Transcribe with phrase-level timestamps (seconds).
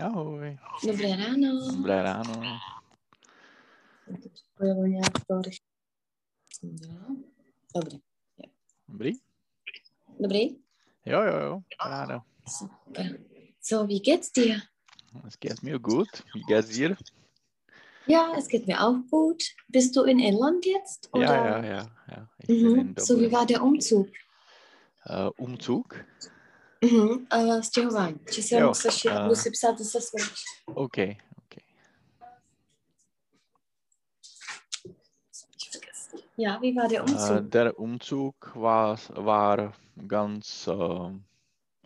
[0.00, 0.58] Ahoj.
[0.84, 1.72] Dobré ráno.
[1.72, 2.32] Dobré ráno.
[4.34, 5.40] Spojilo nějak to.
[7.74, 7.98] Dobrý.
[8.88, 9.12] Dobrý?
[10.20, 10.56] Dobrý?
[11.06, 11.60] Jo, jo, jo.
[11.86, 12.22] Ráno.
[12.48, 13.18] Super.
[13.60, 14.60] So, wie geht's dir?
[15.26, 16.08] Es geht mir gut.
[16.34, 16.96] Wie geht's dir?
[18.06, 19.42] Ja, es geht mir auch gut.
[19.68, 21.08] Bist du in Irland jetzt?
[21.12, 21.24] Oder?
[21.24, 21.90] Ja, ja, ja.
[22.08, 22.28] ja.
[22.38, 22.94] Ich bin in Mhm.
[22.98, 24.08] So, wie war der Umzug?
[25.04, 26.04] Äh, Umzug?
[26.84, 27.26] Mhm.
[27.36, 28.18] Uh, stěhování.
[28.32, 30.22] Či si Jo, musíš, a- musí psát zase svůj.
[30.74, 31.64] Okay, okay.
[36.38, 37.50] Ja, wie war der Umzug?
[37.50, 39.72] der Umzug war, war
[40.06, 41.20] ganz äh,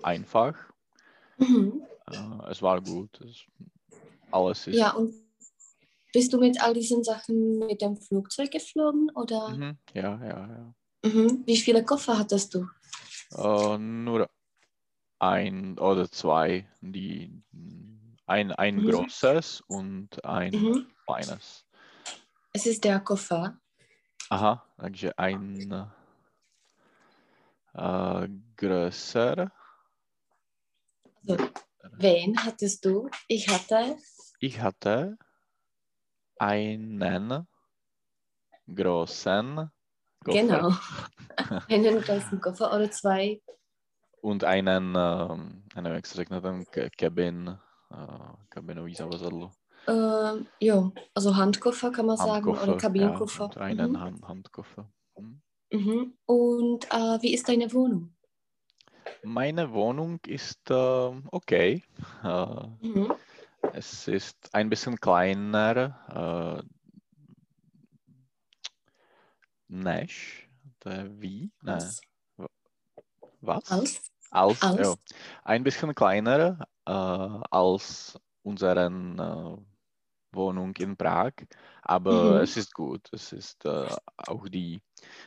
[0.02, 0.72] einfach.
[1.38, 1.82] Mhm.
[2.10, 3.20] Äh, es war gut.
[3.20, 3.44] Es,
[4.32, 4.76] alles ist.
[4.76, 5.14] Ja, und
[6.12, 9.48] bist du mit all diesen Sachen mit dem Flugzeug geflogen oder?
[9.50, 10.74] Mhm, ja, ja, ja.
[11.04, 11.42] Mhm.
[11.46, 12.66] Wie viele Koffer hattest du?
[13.78, 14.28] Nur
[15.20, 17.42] ein oder zwei, die
[18.26, 18.86] ein, ein Mhm.
[18.86, 20.86] großes und ein Mhm.
[21.06, 21.66] kleines.
[22.52, 23.60] Es ist der Koffer.
[24.30, 25.90] Aha, takže ein
[27.74, 29.52] äh, größer.
[31.28, 31.50] Also,
[31.98, 33.08] wen hattest du?
[33.28, 33.96] Ich hatte.
[34.40, 35.18] Ich hatte
[36.38, 37.46] einen
[38.74, 39.70] großen
[40.24, 40.70] Koffer Genau.
[41.68, 43.40] Einen großen Koffer oder zwei.
[44.20, 47.58] Und einen, ähm, nevím, jak se řekne ten ke- cabin,
[47.92, 49.50] äh, kabinový zavazadlo.
[49.88, 53.50] Ähm, jo, also Handkoffer kann man sagen oder Kabinenkoffer.
[53.56, 54.00] Ja, einen Mhm.
[54.00, 54.90] Hand, Handkoffer.
[55.18, 55.40] Mhm.
[55.72, 56.14] Mhm.
[56.26, 58.14] Und äh, wie ist deine Wohnung?
[59.22, 61.82] Meine Wohnung ist ähm, okay.
[62.22, 63.12] Äh, Mhm.
[63.72, 66.62] es ist ein bisschen kleiner.
[66.62, 66.68] Äh,
[69.68, 70.48] Nash,
[70.84, 71.52] der wie?
[71.62, 71.90] Nein,
[73.40, 73.70] was?
[73.70, 74.00] als?
[74.30, 74.78] Als, Als?
[74.80, 74.94] ja.
[75.44, 79.56] Ein bisschen kleiner äh, als unsere äh,
[80.32, 81.32] Wohnung in Prag,
[81.82, 82.42] aber Mhm.
[82.42, 83.08] es ist gut.
[83.12, 84.80] Es ist äh, auch die,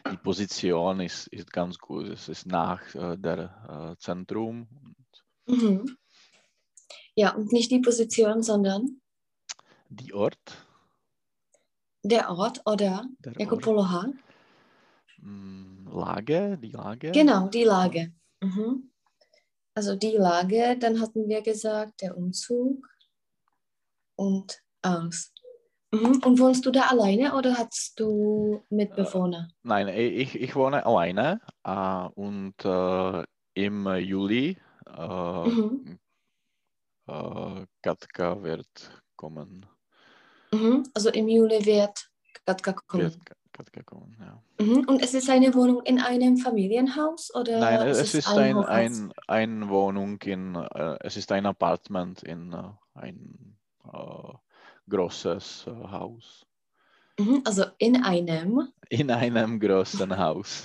[0.09, 2.07] die Position ist, ist ganz gut.
[2.07, 4.67] Es ist nach äh, der äh, Zentrum.
[5.45, 5.97] Mhm.
[7.15, 9.01] Ja, und nicht die Position, sondern
[9.89, 10.65] Die Ort,
[12.03, 14.05] der Ort oder der jako Ort poloha.
[15.23, 17.11] Mm, Lage, die Lage.
[17.11, 18.13] Genau, die Lage.
[18.41, 18.91] Mhm.
[19.75, 22.87] Also die Lage, dann hatten wir gesagt, der Umzug
[24.15, 25.31] und aus.
[25.91, 26.21] Mhm.
[26.25, 29.49] Und wohnst du da alleine oder hast du Mitbewohner?
[29.63, 33.23] Nein, ich, ich wohne alleine äh, und äh,
[33.53, 34.57] im Juli
[34.87, 35.99] äh, Mhm.
[37.07, 39.65] äh, Katka wird kommen.
[40.51, 40.83] Mhm.
[40.93, 42.09] Also im Juli wird
[42.45, 43.03] Katka kommen.
[43.03, 43.19] Wird
[43.53, 44.41] Ka- Katka kommen, ja.
[44.59, 44.85] Mhm.
[44.87, 48.67] Und es ist eine Wohnung in einem Familienhaus oder Nein, es ist ein, Hochhaus?
[48.69, 52.63] ein, ein Wohnung in, äh, es ist ein Apartment in äh,
[52.95, 53.55] ein
[53.93, 54.33] äh,
[54.89, 56.45] großes äh, Haus.
[57.19, 57.41] Mhm.
[57.45, 60.63] Also in einem, In einem großen Haus.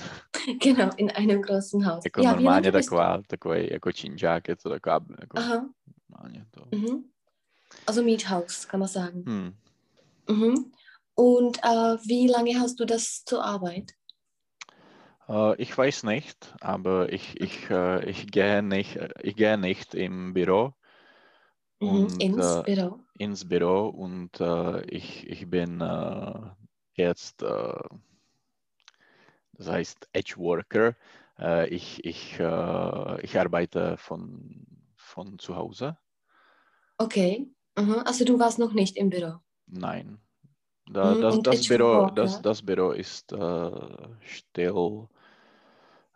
[0.60, 2.04] genau, in einem großen Haus.
[2.04, 5.68] Jako Ja, normálně taková, takový jako činžák, je to taková, jako Aha.
[6.08, 6.64] normálně to.
[6.76, 7.04] Mhm.
[7.86, 9.22] Also Miethaus, kann man sagen.
[9.26, 9.54] Hm.
[10.30, 10.72] Mhm.
[11.18, 13.92] Und äh, wie lange hast du das zur Arbeit?
[15.28, 20.32] Äh, ich weiß nicht, aber ich, ich, äh, ich, gehe nicht, ich gehe nicht im
[20.32, 20.74] Büro,
[21.80, 22.04] Mhm.
[22.20, 23.00] Und, Ins äh, Büro.
[23.18, 24.40] ins Büro und
[24.90, 25.80] ich, ich bin
[26.94, 27.88] jetzt, das
[29.58, 30.94] heißt Edge Worker.
[31.68, 35.98] Ich, ich, ich arbeite von, von zu Hause.
[36.98, 37.50] Okay.
[37.76, 38.02] Mhm.
[38.04, 39.40] Also du warst noch nicht im Büro.
[39.68, 40.20] Nein.
[40.90, 43.70] Da, Mhm, das, das, Büro, das, das Büro ist äh,
[44.20, 45.08] still,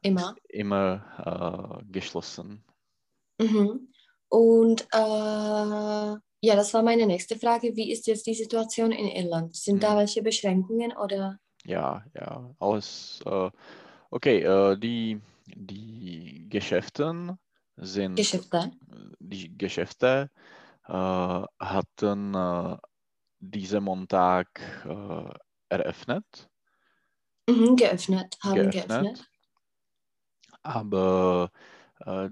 [0.02, 0.36] Immer.
[0.50, 2.64] immer äh, geschlossen.
[3.38, 3.88] Mhm.
[4.28, 7.76] Und äh, ja, das war meine nächste Frage.
[7.76, 9.54] Wie ist jetzt die Situation in Irland?
[9.56, 9.98] Sind da Mhm.
[9.98, 11.38] welche Beschränkungen oder?
[11.64, 13.20] Ja, ja, alles.
[13.24, 13.50] Äh,
[14.10, 17.38] okay, äh, die, die Geschäften
[17.76, 18.72] sind, Geschäfte?
[19.20, 20.30] die Geschäfte
[20.86, 20.92] äh,
[21.60, 22.36] hatten
[23.42, 24.48] diesen Montag
[24.86, 25.34] äh,
[25.68, 26.48] eröffnet,
[27.48, 29.28] Mhm, geöffnet, haben geöffnet, geöffnet.
[30.62, 31.50] aber
[32.04, 32.28] äh,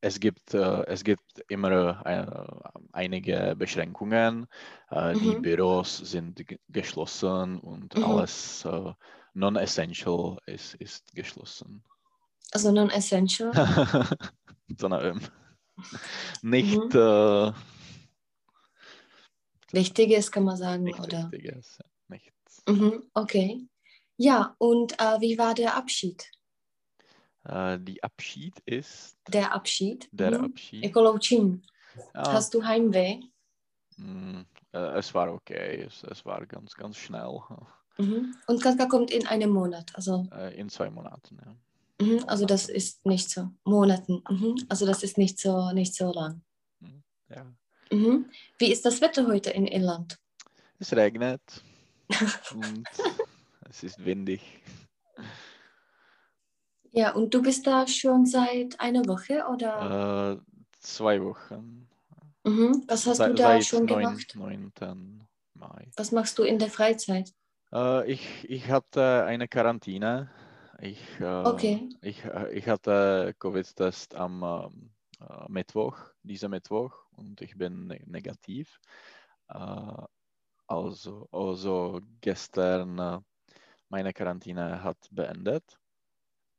[0.00, 4.46] es gibt, äh, es gibt immer äh, einige Beschränkungen.
[4.90, 5.42] Äh, Die Mhm.
[5.42, 8.02] Büros sind ge- geschlossen und Mhm.
[8.04, 8.92] alles äh,
[9.32, 11.82] non-essential ist, ist geschlossen.
[12.52, 13.52] Also non-essential.
[14.78, 15.20] so eine, ähm,
[16.42, 16.90] nicht, Mhm.
[19.74, 21.30] Wichtiges kann man sagen, nicht oder?
[21.32, 21.78] Wichtiges.
[22.08, 22.62] Nichts.
[22.68, 23.66] Mhm, okay.
[24.16, 26.30] Ja, und äh, wie war der Abschied?
[27.44, 30.08] Äh, die Abschied ist Der Abschied?
[30.12, 30.44] der Mhm.
[30.46, 30.94] Abschied.
[30.94, 31.62] Loučení.
[32.14, 33.20] Ja, Hast du Heimweh?
[33.96, 34.40] mm,
[34.72, 37.38] äh, es war okay, es, es war ganz, ganz schnell.
[37.98, 38.34] Mhm.
[38.48, 39.92] Und Katka kommt in einem Monat.
[39.94, 42.04] Also, Äh, in zwei Monaten, ja.
[42.06, 42.24] mhm.
[42.26, 43.50] also das ist nicht so.
[43.64, 44.22] Monaten.
[44.28, 44.56] Mhm.
[44.68, 46.42] Also das ist nicht so, nicht so lang.
[47.28, 47.46] ja.
[47.90, 48.30] Mhm.
[48.58, 50.18] Wie ist das Wetter heute in Irland?
[50.78, 51.40] Es regnet
[52.54, 52.86] und
[53.70, 54.40] es ist windig.
[56.92, 60.40] Ja, und du bist da schon seit einer Woche oder?
[60.40, 61.88] Äh, zwei Wochen.
[62.44, 62.84] Mhm.
[62.86, 63.86] Was hast Se- du da schon 9.
[63.86, 64.34] gemacht?
[64.36, 64.72] 9.
[65.54, 65.90] Mai.
[65.96, 67.32] Was machst du in der Freizeit?
[67.72, 70.30] Äh, ich, ich hatte eine Quarantäne.
[70.80, 71.88] Ich, äh, Okay.
[72.02, 74.90] ich, äh, ich hatte Covid-Test am ähm,
[75.20, 78.80] äh, Mittwoch, dieser Mittwoch, und ich bin ne negativ.
[79.48, 80.02] Äh,
[80.66, 83.20] also, also gestern äh,
[83.88, 85.78] meine Quarantäne hat beendet,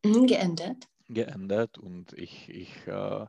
[0.06, 0.88] Mhm, geendet.
[1.08, 3.26] geendet und ich, ich, äh,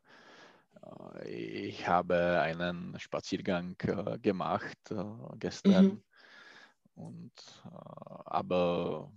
[1.25, 5.05] äh, ich habe einen Spaziergang äh, gemacht äh,
[5.39, 5.87] gestern.
[5.87, 6.03] Mhm.
[6.95, 7.33] Und,
[7.65, 7.69] äh,
[8.27, 9.13] aber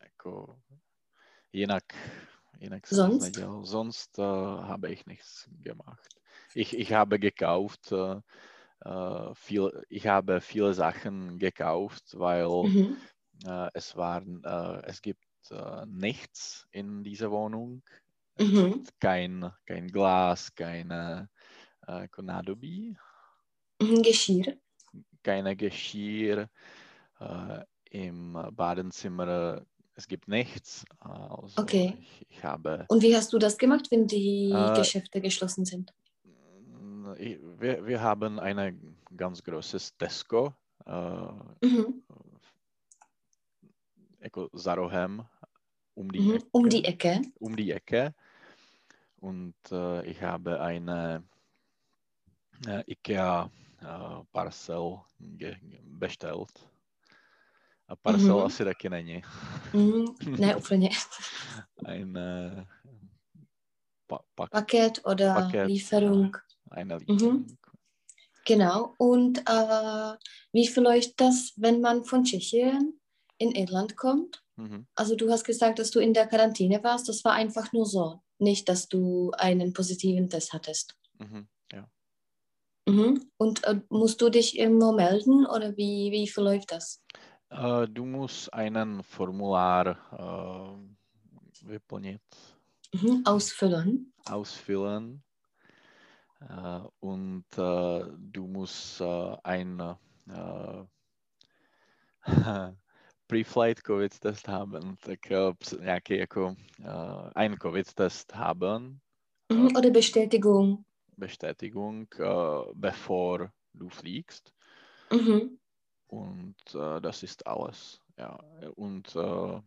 [0.00, 0.56] jako,
[1.52, 1.94] jinak,
[2.60, 3.18] nic Sonst?
[3.18, 3.64] nedělal.
[3.64, 6.08] Sonst äh, habe ich nichts gemacht.
[6.54, 8.20] Ich, ich habe gekauft, äh,
[8.84, 13.02] äh, viel, ich habe viele Sachen gekauft, weil Mhm.
[13.46, 17.82] äh, es waren, äh, es gibt äh, nichts in dieser Wohnung.
[18.38, 18.84] Mhm.
[19.00, 21.28] Kein, kein Glas, keine
[21.86, 22.96] äh, Nádobí,
[23.82, 24.02] Mhm.
[24.02, 24.56] Geschirr.
[25.22, 26.48] keine Geschirr.
[27.90, 30.84] Im Badezimmer, es gibt nichts.
[30.98, 31.94] Also Okay.
[32.00, 35.92] ich, ich habe, Und wie hast du das gemacht, wenn die Äh, Geschäfte geschlossen sind?
[37.18, 40.54] ich, wir, wir haben ein ganz großes Tesco,
[40.86, 42.02] äh, Mhm.
[44.22, 45.22] jako za rohem,
[45.96, 46.34] um die, Mhm.
[46.34, 47.20] Ecke, Um die Ecke.
[47.40, 48.14] um die Ecke.
[49.20, 51.22] Und äh, ich habe eine
[52.66, 53.50] äh, IKEA
[53.80, 54.22] äh,
[55.98, 56.71] bestellt.
[57.88, 58.42] A parcel Mhm.
[58.44, 59.22] asi taky není.
[59.72, 60.04] Mhm.
[60.38, 60.90] Ne, úplně.
[61.84, 62.64] Ein äh,
[64.06, 66.36] pa, pak, Paket oder Paket, Lieferung.
[66.70, 67.04] eine Mhm.
[67.08, 67.46] Lieferung.
[68.46, 68.94] Genau.
[68.98, 70.16] Und äh,
[70.52, 73.00] wie verläuft das, wenn man von Tschechien
[73.38, 74.42] in Irland kommt?
[74.56, 74.86] Mhm.
[74.96, 77.08] Also du hast gesagt, dass du in der Quarantäne warst.
[77.08, 78.20] Das war einfach nur so.
[78.38, 80.96] Nicht, dass du einen positiven Test hattest.
[81.18, 81.46] Mhm.
[81.72, 81.88] Ja.
[82.88, 83.30] Mhm.
[83.38, 87.00] Und äh, musst du dich immer melden oder wie, wie verläuft das?
[87.52, 92.22] Äh, du musst einen Formular äh, vyplnit,
[92.94, 93.22] Mhm.
[93.26, 94.12] Ausfüllen.
[94.26, 95.22] ausfüllen
[96.40, 99.96] äh, und du musst ein
[103.28, 106.54] Pre-Flight COVID-Test haben, tak eh, nějaký jako
[107.34, 109.00] ein COVID-Test haben,
[109.52, 109.76] Mhm.
[109.76, 110.84] Oder Bestätigung.
[111.18, 112.06] Bestätigung,
[112.74, 114.52] bevor du fliegst.
[115.12, 115.61] Mhm.
[116.12, 117.98] Und äh, das ist alles.
[118.18, 118.38] Ja.
[118.76, 119.60] Und äh,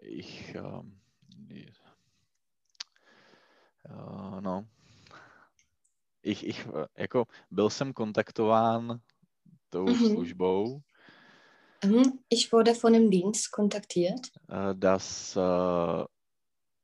[0.00, 1.00] ich, ähm,
[3.84, 4.64] äh, no.
[6.22, 9.00] Ich, ich, äh, jako byl jsem kontaktován
[9.70, 9.94] tou Mhm.
[9.96, 10.82] službou,
[11.84, 12.18] Mhm.
[12.28, 14.30] Ich wurde von dem Dienst kontaktiert.
[14.48, 16.04] äh, dass äh,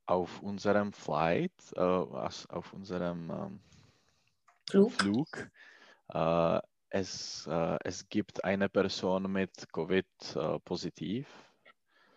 [0.07, 3.61] auf unserem Flight, auf unserem ähm,
[4.71, 4.93] Flug.
[4.93, 5.51] Flug
[6.91, 11.29] es, äh, es gibt eine Person mit Covid äh, positiv.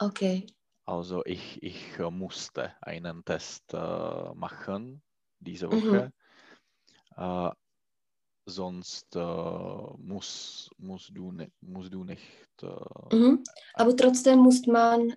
[0.01, 0.47] Okay.
[0.85, 5.01] Also ich, ich äh, musste einen Test äh, machen
[5.39, 5.71] diese Mhm.
[5.71, 6.13] Woche.
[7.15, 7.51] Äh,
[8.47, 12.23] sonst äh, muss, musst, du ne, musst du nicht.
[13.11, 13.43] Mhm.
[13.73, 15.13] Aber trotzdem muss man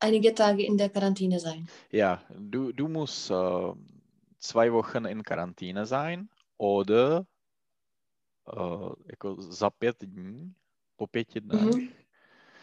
[0.00, 1.68] einige Tage in der Quarantäne sein.
[1.90, 7.26] Ja, du, du musst zwei Wochen in Quarantäne sein oder
[8.56, 10.54] äh, jako za pět dní,
[10.96, 11.92] po pěti dnech, Mhm.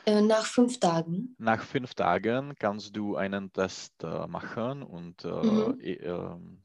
[0.05, 1.35] Äh, nach fünf Tagen.
[1.37, 5.79] nach fünf Tagen kannst du einen Test äh, machen und äh, Mhm.
[6.05, 6.63] ähm,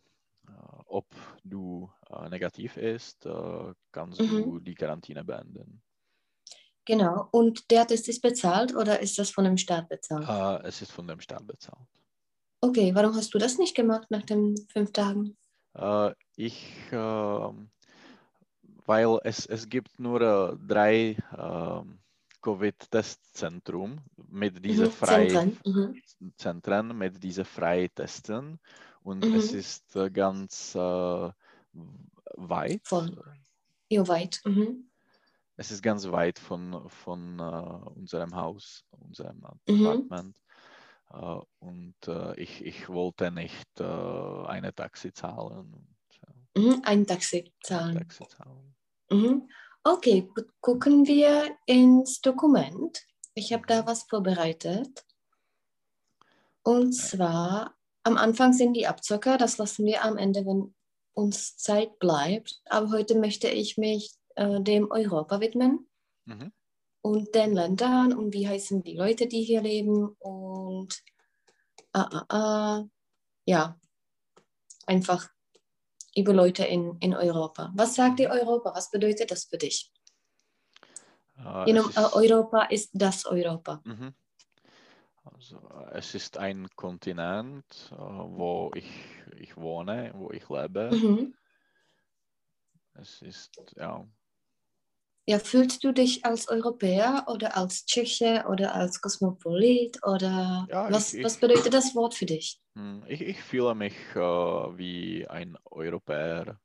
[0.49, 0.53] äh,
[0.87, 1.07] ob
[1.45, 1.91] du
[2.31, 3.27] negativ ist,
[3.93, 4.29] kannst Mhm.
[4.29, 5.83] du die Quarantäne beenden.
[6.85, 7.29] Genau.
[7.33, 10.29] Und der Test ist bezahlt oder ist das von dem Staat bezahlt?
[10.65, 11.89] Es ist von dem Staat bezahlt.
[12.63, 15.37] Okay, warum hast du das nicht gemacht nach den fünf Tagen?
[16.37, 17.71] Ich, ähm,
[18.91, 22.01] weil es, es gibt nur äh, drei ähm,
[22.43, 24.91] Covid-Testzentrum mit diesen Mhm.
[24.91, 25.59] frei Zentren.
[25.65, 26.03] Mhm.
[26.37, 28.59] Zentren mit diesen Freitesten
[29.05, 29.35] und Mhm.
[29.37, 31.31] es ist äh, ganz äh,
[32.37, 32.83] weit.
[32.83, 33.17] Voll.
[33.91, 34.41] Jo, weit.
[34.45, 34.91] Mhm.
[35.57, 39.87] Es ist ganz weit von, von äh, unserem Haus, unserem Mhm.
[39.87, 40.37] Apartment.
[41.13, 45.75] Äh, und äh, ich, ich wollte nicht äh, eine Taxi zahlen.
[45.75, 46.01] Und,
[46.57, 47.95] Mhm, ein Taxi zahlen.
[47.99, 48.75] Taxi zahlen.
[49.11, 49.49] Mhm.
[49.83, 50.29] Okay,
[50.61, 53.07] gucken wir ins Dokument.
[53.35, 55.05] Ich habe da was vorbereitet.
[56.63, 60.75] Und zwar, am Anfang sind die Abzocker, das lassen wir am Ende, wenn
[61.15, 62.61] uns Zeit bleibt.
[62.67, 65.87] Aber heute möchte ich mich äh, dem Europa widmen
[66.27, 66.53] Mhm.
[67.03, 71.03] und den Ländern und wie heißen die Leute, die hier leben und
[71.93, 72.85] ah, ah,
[73.47, 73.81] ja,
[74.87, 75.31] einfach
[76.17, 77.73] über Leute in, in Europa.
[77.75, 78.75] Was sagt dir Europa?
[78.75, 79.93] Was bedeutet das für dich?
[81.65, 83.81] Genau, es äh, ist- Europa ist das Europa.
[83.85, 84.15] Mhm.
[85.25, 85.61] Also,
[85.93, 88.91] es ist ein Kontinent, äh, wo ich,
[89.39, 90.91] ich wohne, wo ich lebe.
[90.91, 91.35] Mhm.
[92.95, 94.07] Es ist, ja,
[95.27, 101.15] Ja, fühlst du dich als Europäer oder als Tscheche oder als Kosmopolit oder Ja, was,
[101.15, 102.61] ich- was bedeutet das Wort für dich?
[102.75, 106.61] hm, ich, ich fühle mich äh, wie ein Europäer.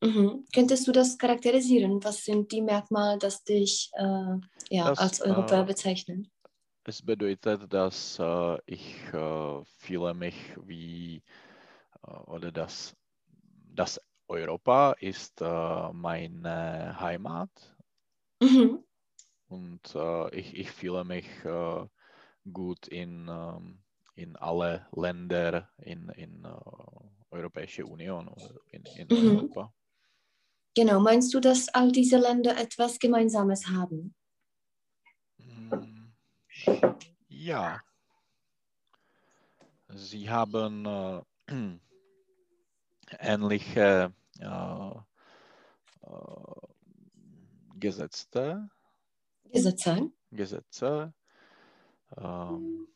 [0.00, 0.44] Mhm.
[0.54, 2.04] Könntest du das charakterisieren?
[2.04, 4.36] Was sind die Merkmale, das dich äh,
[4.70, 6.30] ja, Das, als Europäer äh, bezeichnen?
[6.86, 11.22] Es bedeutet, dass äh, ich äh, fühle mich wie,
[12.06, 12.96] äh, oder dass
[13.74, 17.76] das Europa ist äh, meine Heimat
[18.42, 18.84] Mhm.
[19.48, 21.86] und äh, ich, ich fühle mich äh,
[22.52, 23.82] gut in, ähm,
[24.16, 26.48] in alle Länder in, in äh,
[27.30, 29.36] Europäische Union oder in, in Mhm.
[29.36, 29.72] Europa.
[30.76, 34.14] Genau, meinst du, dass all diese Länder etwas Gemeinsames haben?
[35.38, 36.12] Mm,
[37.28, 37.80] Ja.
[39.94, 41.22] Sie haben äh,
[43.20, 44.90] ähnliche äh,
[46.02, 46.54] äh,
[47.74, 48.68] Gesetze,
[49.52, 50.10] Gesetze?
[50.30, 51.12] Gesetze
[52.16, 52.86] ähm,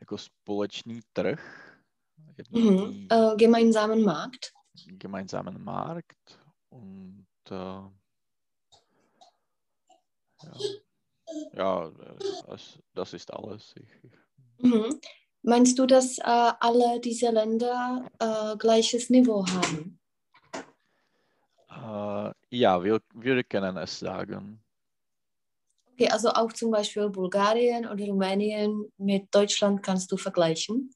[0.00, 1.40] jako společný trh,
[2.50, 3.08] Mhm.
[3.10, 4.52] Äh, gemeinsamen Markt?
[4.86, 6.38] gemeinsamen Markt
[6.70, 7.54] und äh,
[10.42, 10.58] ja,
[11.52, 11.90] ja
[12.46, 13.74] das, das ist alles.
[13.76, 14.12] Ich, ich,
[14.58, 15.00] Mhm.
[15.42, 19.98] Meinst du, dass äh, alle diese Länder äh, gleiches Niveau haben?
[21.88, 24.60] äh, ja, wir, wir können es sagen.
[25.92, 30.90] Okay, also auch zum Beispiel Bulgarien oder Rumänien mit Deutschland kannst du vergleichen.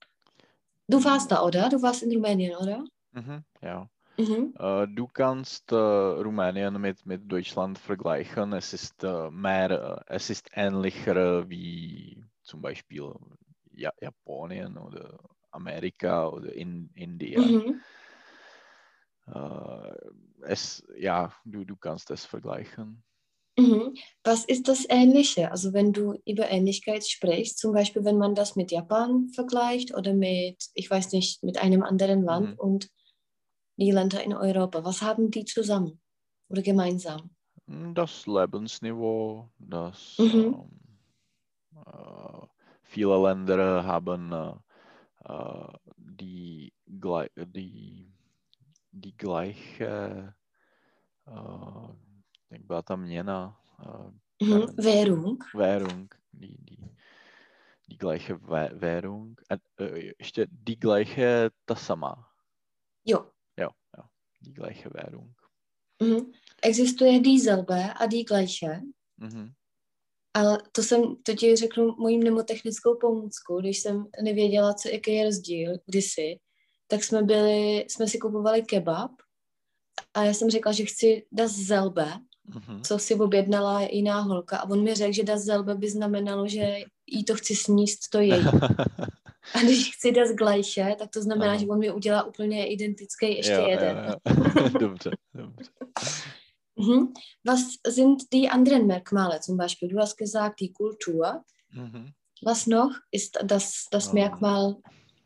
[0.89, 1.69] Du warst da, oder?
[1.69, 2.85] Du warst in Rumänien, oder?
[3.13, 3.89] Mhm, ja.
[4.19, 4.55] Mhm.
[4.59, 8.53] Äh, du kannst äh, Rumänien mit, mit Deutschland vergleichen.
[8.53, 13.13] Es ist äh, mehr, es ist ähnlicher wie zum Beispiel
[13.75, 15.19] Japanien oder
[15.51, 17.63] Amerika oder in, Indien.
[17.63, 17.81] Mhm.
[19.27, 19.93] Äh,
[20.43, 23.05] es, ja, du, du kannst es vergleichen.
[23.59, 23.95] Mhm.
[24.25, 25.51] Was ist das Ähnliche?
[25.51, 30.15] Also wenn du über Ähnlichkeit sprichst, zum Beispiel wenn man das mit Japan vergleicht oder
[30.15, 32.59] mit, ich weiß nicht, mit einem anderen Land Mhm.
[32.59, 32.89] und
[33.77, 36.01] die Länder in Europa, was haben die zusammen
[36.49, 37.31] oder gemeinsam?
[37.95, 40.55] Das Lebensniveau, das Mhm.
[40.55, 40.81] ähm,
[41.87, 42.47] äh,
[42.93, 48.13] viele Länder haben äh, die, die,
[48.93, 50.35] die gleiche,
[51.27, 51.89] äh,
[52.51, 54.67] jak byla ta měna, äh, Mhm.
[54.77, 55.39] Währung.
[55.55, 56.79] Währung, die, die,
[57.89, 62.29] die gleiche Wä- Währung, äh, äh, ještě die gleiche ta sama,
[63.05, 63.31] Jo.
[63.57, 64.09] ja, ja,
[64.41, 65.35] die gleiche Währung.
[66.01, 66.33] Mhm.
[66.63, 68.83] Existuje dieselbe a die gleiche.
[69.17, 69.55] Mhm.
[70.35, 75.25] Ale to jsem, to ti řeknu mojí mnemotechnickou pomůcku, když jsem nevěděla, co, jaký je
[75.25, 76.39] rozdíl kdysi,
[76.87, 79.11] tak jsme byli, jsme si kupovali kebab
[80.15, 82.13] a já jsem řekla, že chci das zelbe,
[82.45, 82.83] Mhm.
[82.83, 86.79] co si objednala jiná holka a on mi řekl, že das zelbe by znamenalo, že
[87.07, 88.33] jí to chci sníst, to její.
[89.55, 91.61] A když chci das gleiche, tak to znamená, Aha.
[91.61, 93.97] že on mi udělá úplně identický ještě ja, jeden.
[93.97, 94.15] Ja,
[94.63, 94.69] ja.
[94.81, 95.71] dobře, dobře.
[96.83, 97.15] Mhm.
[97.45, 99.41] Was sind die anderen Merkmale?
[99.41, 101.45] Zum Beispiel, du hast gesagt, die Kultur.
[101.73, 102.13] Mhm.
[102.43, 104.77] Was noch ist das, das Ähm, Merkmal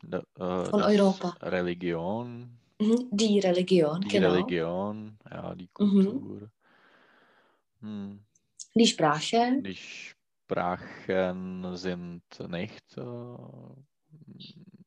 [0.03, 1.35] Da, äh, Von Europa.
[1.41, 4.33] Religion, Mhm, Die Religion, die genau.
[4.33, 6.05] Religion, ja, die Mhm.
[6.05, 6.51] Kultur.
[7.81, 8.19] Hm.
[8.75, 9.61] Die Sprache.
[9.63, 13.01] Die Sprachen sind nicht äh,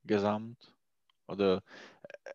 [0.05, 0.73] gesamt.
[1.27, 1.63] Oder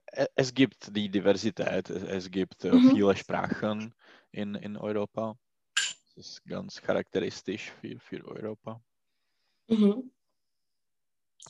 [0.08, 2.92] äh, es gibt die Diversität, es, es gibt äh, Mhm.
[2.92, 3.94] viele Sprachen
[4.36, 5.38] in, in Europa.
[5.76, 8.82] Das ist ganz charakteristisch für, für Europa.
[9.68, 10.12] Mhm.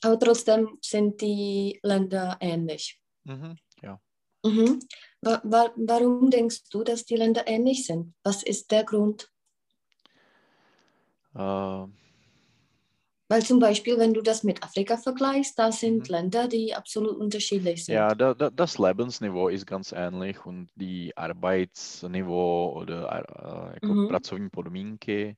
[0.02, 3.00] Aber trotzdem sind die Länder ähnlich.
[3.24, 3.58] Mhm.
[3.82, 4.00] Ja.
[4.44, 4.80] Mhm.
[5.22, 8.14] Wa wa warum denkst du, dass die Länder ähnlich sind?
[8.24, 9.32] Was ist der Grund?
[11.34, 11.86] Äh,
[13.28, 16.16] Weil zum Beispiel, wenn du das mit Afrika vergleichst, da sind Mhm.
[16.16, 17.96] Länder, die absolut unterschiedlich sind.
[17.96, 25.38] ja, da, da, das Lebensniveau ist ganz ähnlich und die Arbeitsniveau oder äh, jako Mhm.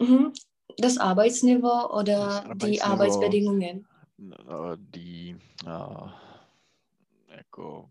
[0.00, 0.32] Mhm.
[0.78, 2.92] Das Arbeitsniveau Das oder die Arbeitsniveau.
[2.92, 3.86] Arbeitsbedingungen.
[4.18, 6.08] äh, die äh,
[7.36, 7.90] jako,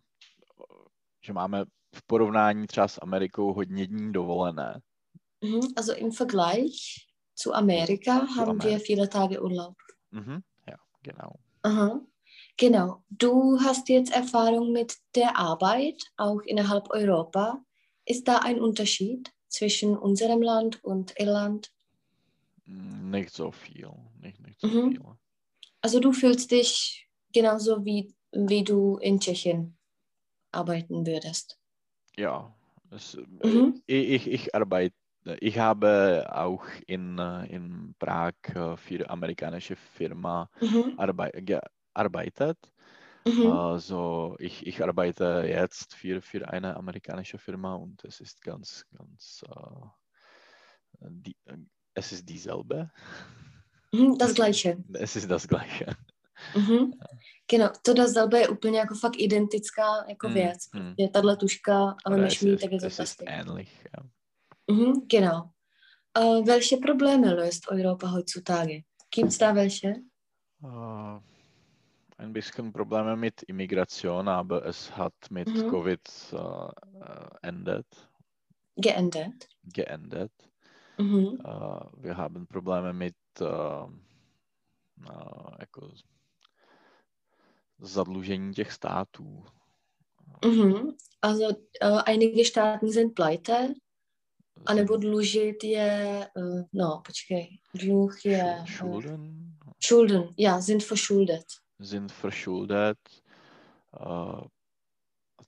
[0.60, 0.90] äh,
[1.22, 1.66] že máme
[1.96, 4.82] v porovnání třeba s Amerikou hodně dní dovolené.
[5.44, 5.62] Mhm.
[5.76, 8.80] Also im Vergleich zu Amerika haben wir Amerika.
[8.80, 9.76] viele Tage Urlaub.
[10.12, 10.44] Mhm.
[10.68, 11.40] Ja, genau.
[11.64, 12.02] Aha.
[12.58, 13.04] Genau.
[13.10, 17.64] Du hast jetzt Erfahrung mit der Arbeit, auch innerhalb Europa.
[18.06, 21.72] Ist da ein Unterschied zwischen unserem Land und Irland?
[22.66, 23.90] Nicht so viel.
[24.22, 24.92] Nicht, nicht so Mhm.
[24.92, 25.02] viel.
[25.82, 29.78] Also du fühlst dich genauso wie, wie du in Tschechien
[30.52, 31.60] arbeiten würdest.
[32.18, 32.54] Ja,
[32.92, 33.82] es, äh, Mhm.
[33.88, 34.96] ich, ich arbeite,
[35.40, 40.98] ich habe auch in, äh, in Prag äh, für amerikanische Firma Mhm.
[40.98, 42.58] arbei gearbeitet.
[43.26, 43.48] Mhm.
[43.48, 49.44] Also ich, ich arbeite jetzt für, für eine amerikanische Firma und es ist ganz, ganz,
[49.50, 49.88] äh,
[51.10, 51.36] die,
[51.94, 52.92] es ist dieselbe.
[53.94, 54.18] Mhm.
[54.18, 54.84] Das Gleiche.
[54.94, 55.96] Es ist das Gleiche.
[56.56, 56.94] Mhm.
[57.48, 60.70] Genau, to dasselbe je úplně jako fakt identická jako Mm, věc.
[60.74, 60.96] mm.
[60.98, 63.86] Je tahle tuška a Oder vemeš es, mi, ist, tak je to es ist ähnlich.
[63.98, 64.04] Ja.
[64.72, 65.54] Mhm, genau.
[66.14, 68.84] Äh, welche Probleme löst Europa heutzutage?
[69.10, 70.04] Gibt es da welche?
[70.64, 71.20] Äh,
[72.18, 75.70] ein bisschen Probleme mit Immigration, aber es hat mit Mhm.
[75.70, 77.88] Covid äh, endet,
[78.76, 79.50] Geändert?
[79.64, 80.32] geendet.
[80.98, 81.40] Mhm.
[81.44, 83.86] Äh, wir haben Probleme mit äh,
[85.60, 85.92] jako
[87.80, 89.46] zadlužení těch států.
[90.46, 90.96] Mhm.
[91.22, 91.50] Also
[91.82, 93.74] äh, einige Staaten sind pleite,
[94.66, 101.46] anebo Sind dlužit je, äh, no počkej, dluh je, äh, Schulden Schulden, ja, sind verschuldet.
[101.80, 103.00] sind verschuldet.
[104.00, 104.42] Äh,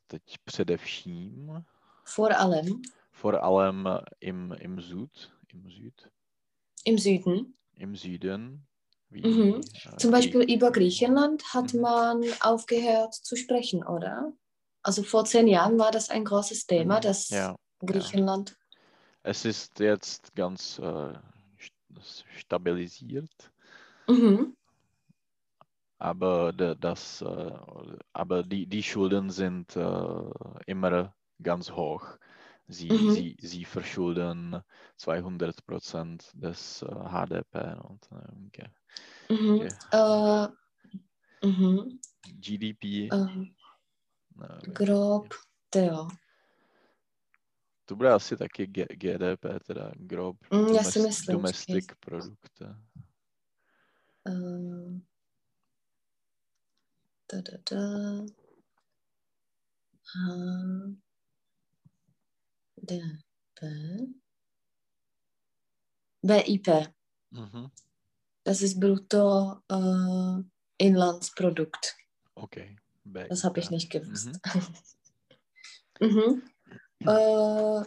[0.08, 1.64] teď především,
[2.16, 3.88] Vor allem vor allem
[4.22, 6.10] im, im Süd, im Süd,
[6.86, 7.54] im Süden.
[7.78, 8.66] im Süden.
[9.12, 9.62] Wie, Mhm.
[9.86, 11.82] äh, Zum Beispiel über Griechenland hat Mhm.
[11.82, 14.34] man aufgehört zu sprechen, oder?
[14.84, 17.02] Also vor zehn Jahren war das ein großes Thema, Mhm.
[17.02, 18.58] dass Ja, Griechenland.
[19.24, 23.52] Es ist jetzt ganz äh, st- stabilisiert,
[24.08, 24.54] Mhm.
[26.00, 27.58] aber das, äh,
[28.14, 30.30] aber die, die Schulden sind äh,
[30.68, 32.18] immer ganz hoch.
[32.68, 33.10] Sie, Mhm.
[33.10, 34.62] sie, sie verschulden
[34.98, 38.64] 200 Prozent des HDP und äh, G-
[39.30, 39.58] Mhm.
[39.58, 40.48] Ge- Äh,
[41.46, 42.00] mhm.
[42.42, 43.10] GDP.
[44.36, 45.36] Nevím, grob,
[45.76, 46.08] jo.
[47.94, 52.62] To bude asi taky G, GDP, teda grob Mm, já si domest- myslím, domestic product.
[54.26, 55.00] Äh,
[57.32, 58.26] da, da, da.
[62.78, 63.62] HDP.
[66.24, 66.68] BIP.
[67.32, 67.70] Mhm.
[68.44, 70.44] Das ist Brutto äh,
[70.78, 71.96] Inlandsprodukt.
[72.34, 72.76] Okay.
[73.06, 73.30] BIP.
[73.30, 74.26] Das habe ich nicht gewusst.
[74.26, 74.34] Mhm.
[76.02, 76.53] Mhm.
[77.06, 77.84] Äh,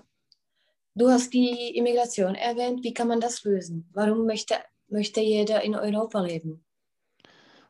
[0.95, 2.83] du hast die Immigration erwähnt.
[2.85, 3.89] Wie kann man das lösen?
[3.93, 4.57] Warum möchte,
[4.89, 6.65] möchte jeder in Europa leben?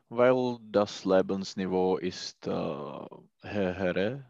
[0.09, 2.51] Weil das Lebensniveau ist äh,
[3.41, 4.23] höher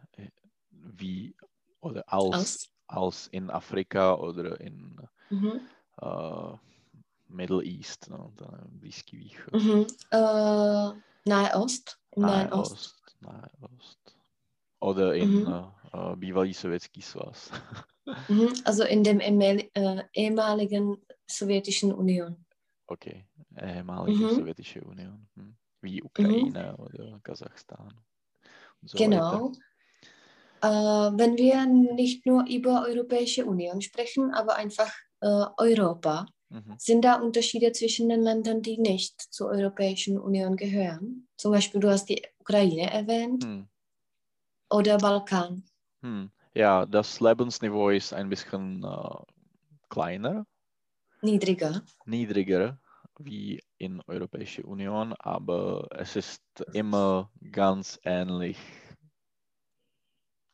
[0.72, 1.36] wie
[1.82, 2.70] oder als, Als?
[2.88, 4.98] als in Afrika oder in
[5.30, 5.68] Mhm.
[6.02, 6.54] äh,
[7.30, 9.54] Middle East, ten Blízký východ.
[9.54, 9.86] Mhm.
[10.12, 10.92] Äh,
[11.30, 12.00] Nahe Ost?
[12.16, 12.72] Im Nahen Ost.
[12.74, 14.18] Ost, Nahe Ost.
[14.80, 15.64] Oder in Mhm.
[15.94, 17.52] Äh, bývalý sovětský svaz.
[18.30, 18.54] Mhm.
[18.66, 20.96] Also in dem äh, ehemaligen
[21.28, 22.36] sowjetischen Union.
[22.88, 23.26] okay,
[23.62, 24.36] ehemalige Mhm.
[24.36, 25.28] sowjetische Union.
[25.36, 25.56] Hm.
[25.82, 27.90] Wie Ukraine oder Kasachstan.
[28.86, 28.98] So.
[28.98, 29.52] Genau.
[30.62, 30.68] Äh,
[31.18, 36.76] wenn wir nicht nur über Europäische Union sprechen, aber einfach äh, Europa, Mhm.
[36.80, 41.28] sind da Unterschiede zwischen den Ländern, die nicht zur Europäischen Union gehören?
[41.38, 43.68] Zum Beispiel, du hast die Ukraine erwähnt Hm.
[44.70, 45.64] oder Balkan.
[46.08, 46.32] Hm.
[46.54, 49.24] Ja, das Lebensniveau ist ein bisschen äh,
[49.90, 50.48] kleiner,
[51.22, 51.84] Niedriger.
[52.06, 52.80] niedriger
[53.20, 56.42] wie in Europäische Union, aber es ist
[56.74, 58.58] immer ganz ähnlich.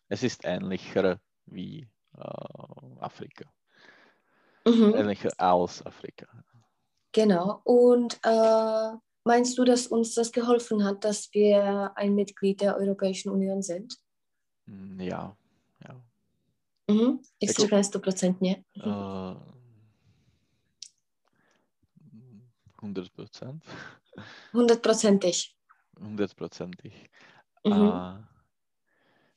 [0.09, 1.87] Es ist ähnlicher wie
[2.17, 3.45] äh, Afrika,
[4.65, 4.95] Mhm.
[4.95, 6.25] ähnlicher als Afrika.
[7.11, 7.61] Genau.
[7.63, 13.29] Und äh, meinst du, dass uns das geholfen hat, dass wir ein Mitglied der Europäischen
[13.29, 13.99] Union sind?
[14.67, 15.35] Hm, ja.
[16.91, 17.19] Mhm.
[17.39, 18.63] Ich Jako- stoprocentně.
[18.85, 19.37] Äh,
[22.81, 23.63] 100 Prozent.
[24.51, 25.35] Hundertprozentig.
[25.99, 27.09] 100 procentig.
[27.67, 27.81] Mhm.
[27.87, 28.27] A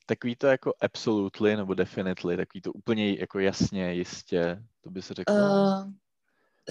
[0.05, 5.13] takový to jako absolutely nebo definitely, takový to úplně jako jasně, jistě, to by se
[5.13, 5.93] řeklo Äh,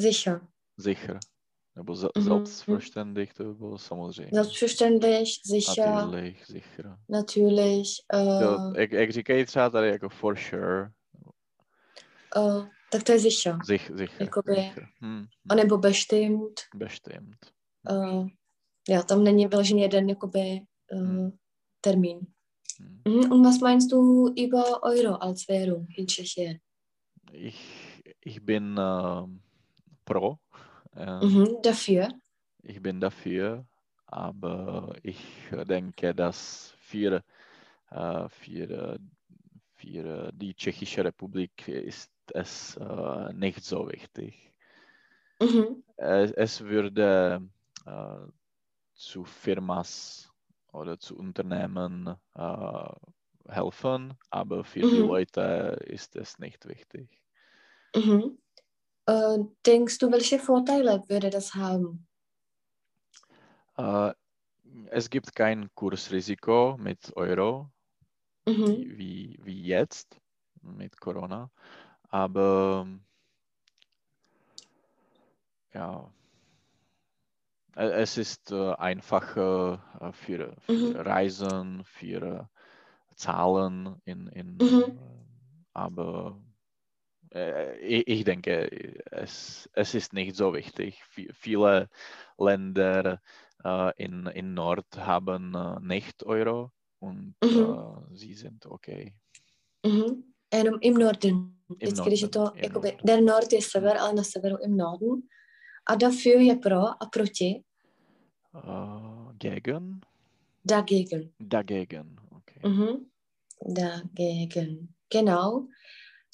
[0.01, 0.41] sicher.
[0.81, 1.19] sicher.
[1.77, 2.25] Nebo za- Mhm.
[2.29, 4.31] selbstverständlich, to by bylo samozřejmě.
[4.35, 6.97] Selbstverständlich, sicher, Natürlich, sicher.
[7.09, 7.89] natürlich.
[8.15, 10.91] Äh, To, jak, jak říkají třeba tady jako for sure,
[12.37, 13.59] äh, tak to je sicher.
[13.67, 14.23] sich, sicher.
[14.23, 14.87] Jakoby- sicher.
[15.01, 16.61] Hm, A nebo bestimmt.
[16.75, 17.37] bestimmt.
[17.91, 18.27] Äh,
[18.89, 20.61] ja, tam není vyložený jeden jakoby,
[20.93, 21.33] äh, Mhm.
[21.81, 22.21] Termin.
[22.81, 23.03] Hm.
[23.09, 23.33] Mhm.
[23.33, 26.59] Und was meinst du über Euro als Währung in Tschechien?
[27.33, 29.41] Ich, ich bin ähm,
[30.05, 30.37] pro.
[30.97, 31.61] Äh, Mhm.
[31.63, 32.09] Dafür?
[32.63, 33.67] Ich bin dafür,
[34.07, 37.25] aber ich denke, dass für,
[37.91, 38.99] äh, für,
[39.75, 44.55] für die Tschechische Republik ist es äh, nicht so wichtig.
[45.41, 45.83] Mhm.
[45.97, 47.49] Es, es würde
[47.85, 48.17] äh,
[48.95, 50.33] zu Firmas
[50.73, 52.89] oder zu Unternehmen äh,
[53.49, 54.97] helfen, aber für die Mhm.
[54.99, 57.23] Leute ist es nicht wichtig.
[57.97, 58.37] Mhm.
[59.07, 62.07] Äh, denkst du, welche Vorteile würde das haben?
[63.77, 64.13] Äh,
[64.91, 67.71] es gibt kein Kursrisiko mit Euro,
[68.47, 68.97] Mhm.
[68.99, 70.21] wie, wie, jetzt
[70.63, 71.51] mit Corona.
[72.11, 72.87] Aber
[75.75, 76.11] ja,
[77.77, 80.97] e- es ist äh, einfacher äh, für, für Mhm.
[81.07, 82.45] Reisen, für äh,
[83.17, 84.99] Zahlen in, in Mhm.
[84.99, 85.25] äh,
[85.73, 86.46] aber äh,
[87.81, 88.69] ich, ich denke,
[89.11, 91.03] es, es ist nicht so wichtig.
[91.15, 91.89] Vi- Viele
[92.39, 93.21] Länder
[93.65, 97.61] äh, in, in Nord haben äh, nicht Euro und Mhm.
[98.13, 99.15] äh, sie sind okay.
[99.87, 100.35] Mhm.
[100.53, 101.53] Jenom im Norden.
[101.79, 103.07] Im Vždycky, když je to, Norden, jakoby, Norden.
[103.07, 105.23] der Nord je sever, ale na severu im Norden.
[105.89, 107.65] A dafür je pro a proti.
[108.55, 110.01] Äh, gegen?
[110.65, 111.33] Dagegen.
[111.41, 112.61] Dagegen, okay.
[112.71, 113.07] Mhm.
[113.75, 114.89] Dagegen.
[115.11, 115.69] Genau.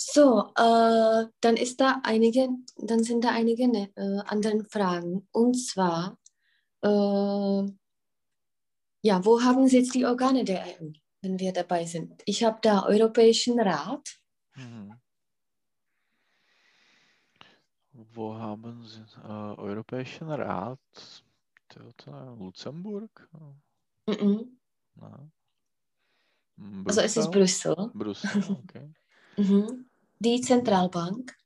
[0.05, 5.29] So, äh, dann ist da einige, dann sind da einige ne, äh, anderen Fragen.
[5.31, 6.19] Und zwar,
[6.83, 7.73] äh,
[9.03, 12.21] ja, wo haben Sie jetzt die Organe der EU, wenn wir dabei sind?
[12.27, 14.19] Ich habe da Europäischen Rat.
[14.57, 15.01] Mhm.
[17.93, 20.81] Wo haben Sie äh, Europäischen Rat?
[21.77, 23.29] Äh, Luxemburg?
[24.07, 24.59] Mhm.
[26.87, 27.91] Also es ist Brüssel.
[27.95, 28.93] Brüssel, okay.
[29.35, 29.89] Mhm.
[30.25, 31.37] Die Zentralbank,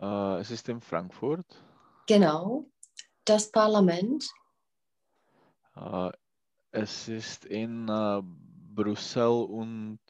[0.00, 1.46] äh, es ist in Frankfurt.
[2.08, 2.66] genau.
[3.24, 4.28] Das Parlament,
[5.76, 6.10] Äh,
[6.72, 8.20] es ist in äh,
[8.74, 10.00] Brüssel und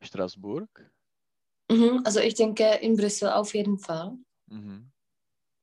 [0.00, 0.70] Straßburg.
[1.70, 2.02] mhm.
[2.04, 4.16] also ich denke in Brüssel auf jeden Fall.
[4.46, 4.92] Mhm.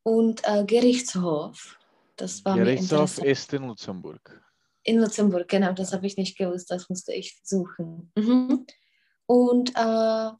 [0.04, 1.80] Und Gerichtshof,
[2.18, 4.44] das war Gerichtshof ist in Luxemburg.
[4.84, 8.12] In Luxemburg, genau, das habe ich nicht gewusst, das musste ich suchen.
[8.18, 8.68] Mhm.
[9.26, 10.32] Und äh,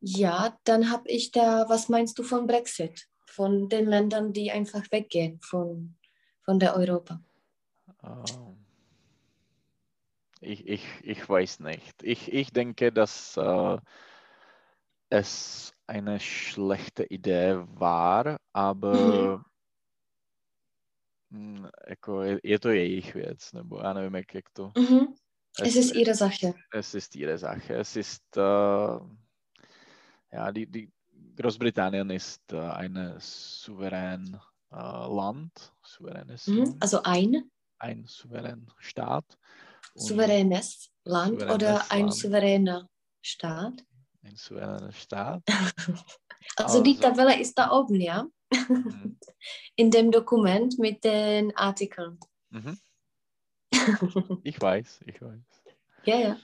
[0.00, 3.06] ja, dann habe ich da, was meinst du von Brexit?
[3.26, 5.96] Von den Ländern, die einfach weggehen von,
[6.42, 7.22] von der Europa.
[8.02, 8.64] Ähm,
[10.40, 12.02] ich, ich, ich weiß nicht.
[12.02, 13.78] Ich, ich denke, dass äh,
[15.10, 19.44] es eine schlechte Idee war, aber
[21.28, 24.72] mm, jako je, je to jejich věc, nebo já nevím, jak, jak to...
[24.78, 25.14] Mhm.
[25.62, 26.54] Es ist ihre Sache.
[26.72, 27.74] es ist ihre Sache.
[27.74, 29.00] Es ist, äh,
[30.32, 30.92] ja, die, die
[31.36, 34.38] Großbritannien ist äh, ein souverän
[34.70, 36.58] äh, Land, souveränes Mhm.
[36.58, 39.38] Land, Also ein ein souverän Staat.
[39.94, 42.14] souveränes Land oder souveränes ein Land.
[42.14, 42.88] souveräner
[43.22, 43.84] Staat.
[44.22, 45.42] Ein souveräner Staat.
[46.56, 49.18] Also die Also- Tabelle ist da oben, ja, Mhm.
[49.76, 52.18] in dem Dokument mit den Artikeln.
[52.50, 52.78] Mhm.
[54.42, 55.40] Ich weiß, ich weiß.
[56.04, 56.36] Ja, ja.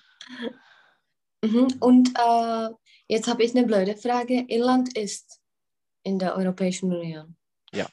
[1.45, 1.69] Mhm.
[1.81, 2.71] Und äh,
[3.09, 4.45] jetzt habe ich eine blöde Frage.
[4.49, 5.41] Irland ist
[6.05, 7.37] in der Europäischen Union.
[7.73, 7.87] Ja.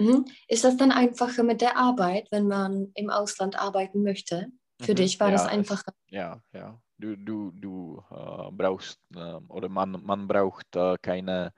[0.00, 0.26] Mhm.
[0.48, 4.46] Ist das dann einfacher mit der Arbeit, wenn man im Ausland arbeiten möchte?
[4.80, 4.96] Für Mhm.
[4.96, 5.92] dich war ja, das es- einfacher.
[6.10, 6.80] Ja, ja.
[7.00, 11.52] Du, du, du äh, brauchst, äh, oder man, man braucht äh, keine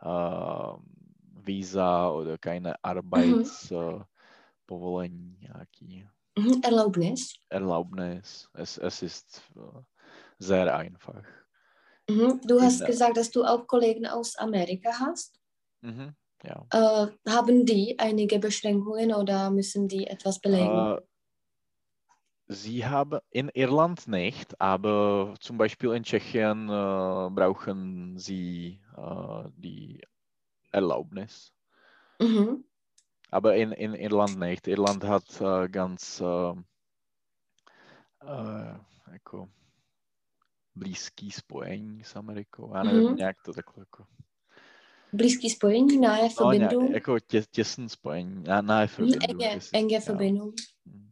[0.00, 0.72] äh,
[1.44, 4.00] Visa oder keine Arbeits, äh,
[4.66, 6.06] Povolení, nějaký
[6.38, 6.60] Mhm.
[6.64, 7.32] Erlaubnis.
[7.50, 8.48] Erlaubnis.
[8.54, 9.82] Es, es ist äh,
[10.38, 11.24] sehr einfach.
[12.10, 12.40] Mhm.
[12.46, 15.38] Du hast gesagt, dass du auch Kollegen aus Amerika hast.
[15.82, 16.14] Mhm.
[16.42, 16.66] Ja.
[16.72, 20.96] Äh, haben die einige Beschränkungen oder müssen die etwas belegen?
[20.96, 21.00] Äh,
[22.48, 30.00] Sie haben in Irland nicht, aber zum Beispiel in Tschechien äh, brauchen Sie äh, die
[30.72, 31.52] Erlaubnis.
[32.18, 32.64] Mhm.
[33.30, 34.66] Aber in, in Irland nicht.
[34.66, 36.20] Irland hat uh, ganz
[39.12, 39.48] jako
[40.80, 42.74] blízký spojení s Amerikou.
[42.74, 43.16] Já nevím, Mhm.
[43.16, 44.04] nějak to takhle jako...
[45.12, 46.90] Blízký spojení, nahe No, nějak, Verbindung.
[46.94, 48.44] jako tě, těsný spojení.
[48.88, 49.24] Mhm, Verbindung.
[49.30, 50.00] enge, enge ja.
[50.00, 50.54] Verbindung.
[50.84, 51.10] Mhm.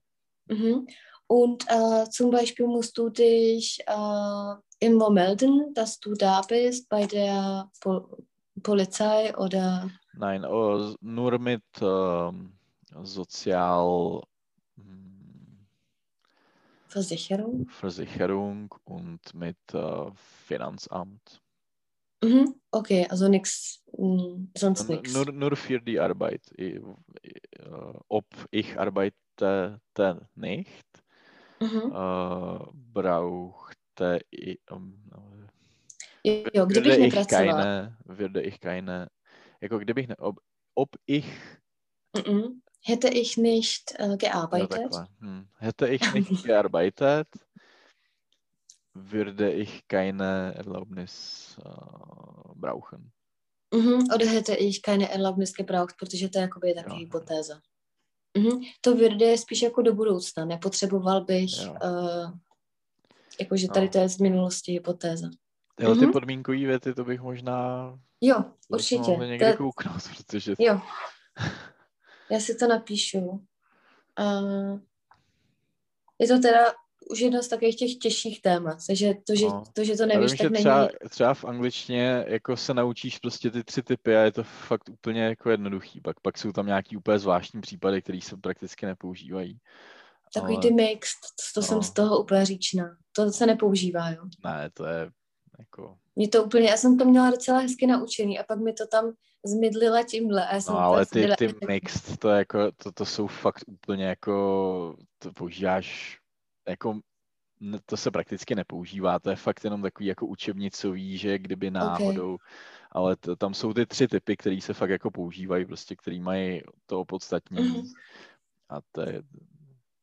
[0.49, 0.87] Mhm.
[1.31, 7.07] Und äh, zum Beispiel musst du dich äh, immer melden, dass du da bist bei
[7.07, 8.09] der Pol
[8.63, 10.45] Polizei oder Nein,
[11.01, 12.53] nur mit ähm,
[13.05, 14.23] Sozial...
[16.89, 17.67] Versicherung.
[17.69, 20.11] Versicherung und mit äh,
[20.47, 21.43] Finanzamt.
[22.23, 22.55] Mhm.
[22.73, 23.83] Okay, also nichts,
[24.57, 25.13] sonst N- nichts.
[25.13, 26.43] Nur, nur für die Arbeit.
[26.59, 26.81] Äh,
[28.09, 29.81] ob ich arbeite
[30.35, 30.87] nicht,
[31.61, 31.93] Mhm.
[31.93, 32.59] äh,
[32.93, 34.95] brauchte ich, ähm,
[36.25, 39.09] Jo, würde ich keine, würde ich keine,
[39.61, 40.41] jako kdybych ne, ob,
[40.75, 41.27] ob ich,
[42.15, 42.61] Mhm.
[42.81, 44.93] Hätte ich nicht äh, ja, gearbeitet.
[45.21, 47.29] hm, hätte ich nicht gearbeitet,
[48.95, 53.13] würde ich keine Erlaubnis äh, brauchen.
[53.75, 54.09] Mhm.
[54.15, 56.97] Oder hätte ich keine Erlaubnis gebraucht, protože to je jakoby taky Jo.
[56.97, 57.61] hypotéza.
[58.39, 58.61] Mhm.
[58.81, 60.45] To vyjde spíš jako do budoucna.
[60.45, 61.73] Nepotřeboval bych, Jo.
[61.85, 62.33] uh,
[63.41, 63.93] jakože tady No.
[63.93, 65.31] to je z minulosti hypotéza.
[65.75, 66.13] Tyhle ty Mhm.
[66.13, 69.11] podmínkové věty, to bych možná Jo, určitě.
[69.17, 70.81] někde To- kouknout, protože Jo.
[72.31, 73.19] Já si to napíšu.
[73.21, 74.81] Uh,
[76.19, 76.75] je to teda
[77.11, 79.63] už jedno z takových těch těžších témat, takže to, že, No.
[79.73, 80.63] to, že to Já nevíš, vím, tak že není...
[80.65, 84.89] třeba, třeba v angličtině jako se naučíš prostě ty tři typy a je to fakt
[84.89, 86.01] úplně jako jednoduchý.
[86.01, 89.59] Pak, pak jsou tam nějaký úplně zvláštní případy, které se prakticky nepoužívají.
[90.35, 91.19] Takový ale- ty mixed,
[91.55, 91.83] to jsem No.
[91.83, 92.97] z toho úplně říčná.
[93.13, 94.23] To se nepoužívá, jo.
[94.45, 95.11] Ne, to je
[95.59, 95.99] jako...
[96.17, 99.13] Mě to úplně, já jsem to měla docela hezky naučený a pak mi to tam
[99.45, 103.05] zmidlila tímhle a já jsem No ale ty, ty mixed, to, je jako, to, to
[103.05, 106.19] jsou fakt úplně jako, to používáš
[106.69, 107.01] jako,
[107.87, 112.39] to se prakticky nepoužívá, to je fakt jenom takový jako učebnicový, že kdyby náhodou,
[112.93, 116.63] ale to, tam jsou ty tři typy, které se fakt jako používají, prostě, který mají
[116.87, 117.93] to opodstatnění Mhm.
[118.69, 119.23] a to je,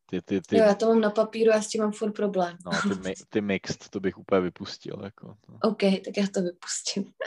[0.05, 2.57] ty, ty, ty, Jo, já to mám na papíru a s tím mám furt problém.
[2.65, 5.27] no, ty, mi- ty mixed, to bych úplně vypustil, jako.
[5.27, 5.59] no.
[5.63, 7.13] OK, tak já to vypustím.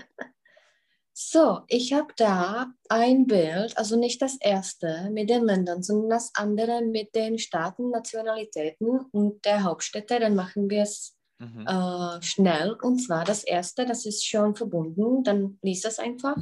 [1.20, 6.30] So, ich habe da ein Bild, also nicht das erste mit den Ländern, sondern das
[6.36, 10.20] andere mit den Staaten, Nationalitäten und der Hauptstädte.
[10.20, 11.66] Dann machen wir es Mhm.
[11.66, 12.76] äh, schnell.
[12.82, 15.24] Und zwar das erste, das ist schon verbunden.
[15.24, 16.36] Dann liest das einfach.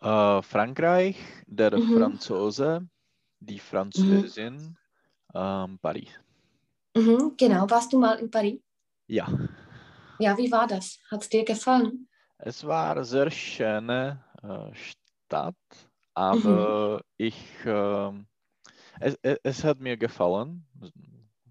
[0.00, 1.16] Äh, Frankreich,
[1.46, 1.94] der Mhm.
[1.94, 2.88] Franzose,
[3.40, 4.78] die Französin,
[5.34, 6.20] ähm, Paris.
[6.94, 8.60] Mhm, genau, warst du mal in Paris?
[9.08, 9.28] Ja,
[10.18, 10.98] Ja, wie war das?
[11.10, 12.08] Hat es dir gefallen?
[12.38, 15.56] es war eine sehr schöne äh, Stadt,
[16.14, 18.26] aber ich, ähm,
[19.00, 20.66] es, es, es hat mir gefallen,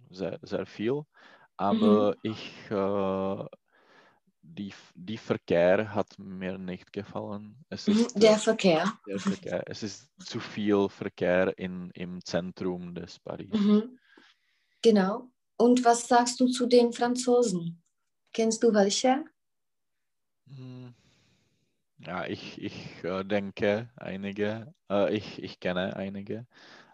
[0.10, 1.04] sehr, sehr viel,
[1.58, 3.46] aber ich, äh,
[4.58, 7.56] die, die Verkehr hat mir nicht gefallen.
[7.70, 9.00] Es Mhm, ist, der äh, Verkehr.
[9.08, 13.50] der Verkehr, es ist zu viel Verkehr in, im Zentrum des Paris.
[13.52, 14.00] Mhm.
[14.82, 15.30] Genau.
[15.58, 17.82] Und was sagst du zu den Franzosen?
[18.34, 19.26] Kennst du welche?
[20.50, 20.94] Hm.
[22.00, 26.46] Ja, ich, ich äh, denke einige, äh, ich, ich kenne einige,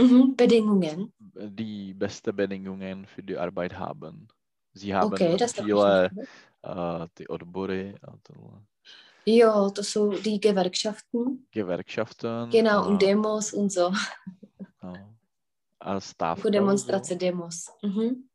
[0.00, 1.12] Mhm, Bedingungen?
[1.50, 4.28] die beste Bedingungen für die Arbeit haben.
[4.76, 6.10] Sie haben Okay, das viele
[6.62, 8.66] äh, die Odbory a tohle.
[9.26, 11.46] Jo, to jsou die Gewerkschaften.
[11.50, 13.92] Gewerkschaften Genau, und Demos und so.
[14.82, 14.92] a,
[15.80, 16.38] a stávka.
[16.38, 17.64] Jako Demonstrace, Demos.
[17.82, 18.28] Mhm.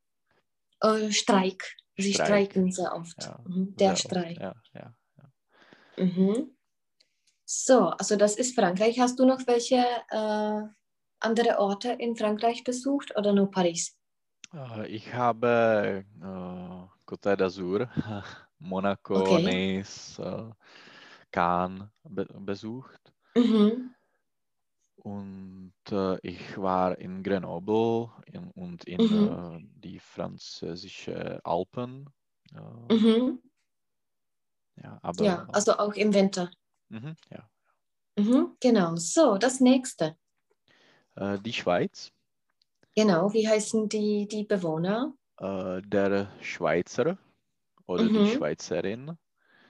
[0.84, 1.64] Äh, Streik.
[1.98, 2.52] Sie Streik.
[2.52, 3.24] streiken sehr oft.
[3.24, 4.40] Ja, Mhm, der sehr oft, Streik.
[4.40, 4.94] Ja, ja.
[5.98, 6.58] Mhm.
[7.46, 9.00] So, also das ist Frankreich.
[9.00, 10.62] Hast du noch welche äh,
[11.20, 13.98] andere Orte in Frankreich besucht oder nur Paris?
[14.54, 17.90] Äh, Ich habe äh, Côte d'Azur,
[18.60, 19.40] Monaco, Okay.
[19.40, 20.52] Nice, äh,
[21.32, 23.14] Cannes be besucht.
[23.38, 23.92] Mhm.
[24.96, 29.12] Und äh, ich war in Grenoble in, und in Mhm.
[29.12, 32.10] äh, die französische Alpen.
[32.54, 32.60] Äh,
[32.92, 33.40] Mhm.
[34.76, 36.52] ja, aber Ja, also auch im Winter.
[36.90, 37.50] mhm, ja.
[38.18, 38.96] Mhm, genau.
[38.96, 40.18] So, das nächste.
[41.16, 42.12] Äh, die Schweiz.
[42.96, 45.14] Genau, wie heißen die, die Bewohner?
[45.40, 47.18] Äh, der Schweizer
[47.88, 48.28] oder die Mhm.
[48.28, 49.18] Schweizerin.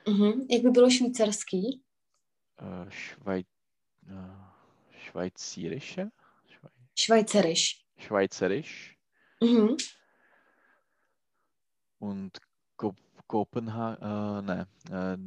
[0.07, 0.47] Mhm.
[0.49, 1.81] Jak by bylo švýcarský?
[2.57, 3.43] Äh, Schwei
[4.07, 4.35] äh,
[5.05, 6.11] Schweizerische?
[6.45, 7.85] Schwei Švajceriš.
[7.97, 8.97] Schweizerisch.
[9.41, 9.77] Mhm.
[11.99, 12.37] Und
[12.75, 12.95] Kop
[13.27, 15.17] Kopenhagen, äh, ne, äh,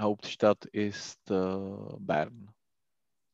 [0.00, 2.48] Hauptstadt ist Bern.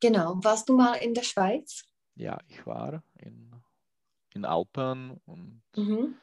[0.00, 0.38] Genau.
[0.42, 1.84] Warst du mal in der Schweiz?
[2.18, 3.50] Ja, ich war in,
[4.34, 6.18] in Alpen und Mhm.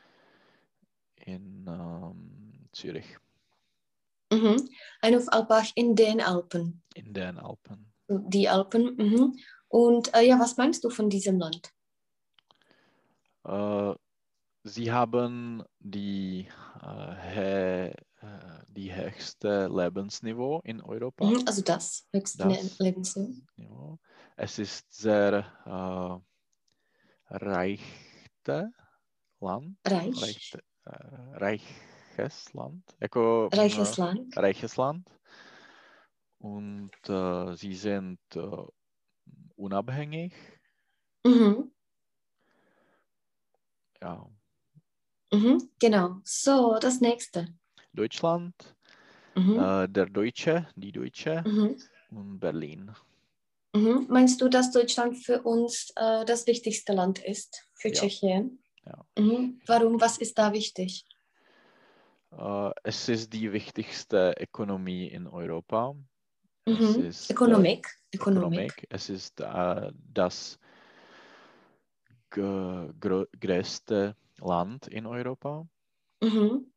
[1.18, 3.18] in ähm, Zürich,
[4.32, 4.70] Mhm.
[5.02, 6.84] Ein auf Alpbach in den Alpen.
[6.96, 7.94] in den Alpen.
[8.08, 8.96] Die Alpen.
[8.98, 9.40] Mhm.
[9.68, 11.72] Und äh, ja, was meinst du von diesem Land?
[13.46, 13.94] Äh,
[14.64, 16.50] sie haben die,
[16.84, 17.96] äh, äh,
[18.70, 21.28] die höchste Lebensniveau in Europa.
[21.30, 21.44] Mhm.
[21.46, 22.80] Also das höchste Das.
[22.80, 24.00] Lebensniveau.
[24.38, 28.72] Es ist sehr äh, reichte
[29.40, 29.78] Land.
[29.88, 30.22] Reich.
[30.22, 30.92] Reichte, äh,
[31.38, 32.84] reiches Land.
[33.00, 34.38] Jako, Reiches äh, Land.
[34.38, 35.10] reiches Land.
[36.40, 38.66] Und äh, sie sind äh,
[39.56, 40.34] unabhängig.
[41.26, 41.72] Mhm.
[44.02, 44.28] Ja.
[45.32, 45.70] Mhm.
[45.80, 46.22] Genau.
[46.24, 47.48] So, das nächste.
[47.94, 48.54] Deutschland,
[49.36, 49.56] Mhm.
[49.60, 51.78] äh, der Deutsche, die Deutsche Mhm.
[52.12, 52.92] und Berlin.
[53.76, 54.06] Mhm.
[54.10, 57.94] Meinst du, dass Deutschland für uns äh, das wichtigste Land ist, für Ja.
[57.94, 58.64] Tschechien?
[58.86, 59.06] Ja.
[59.20, 59.60] Mhm.
[59.66, 60.00] Warum?
[60.00, 61.06] Was ist da wichtig?
[62.32, 65.94] Äh, es ist die wichtigste Ökonomie in Europa.
[66.66, 67.06] Es Mhm.
[67.06, 67.88] ist, äh, Ökonomik.
[68.14, 68.60] Ökonomik.
[68.60, 68.88] Ökonomik.
[68.90, 70.58] Es ist äh, das
[72.30, 75.68] größte Land in Europa
[76.22, 76.72] Mhm.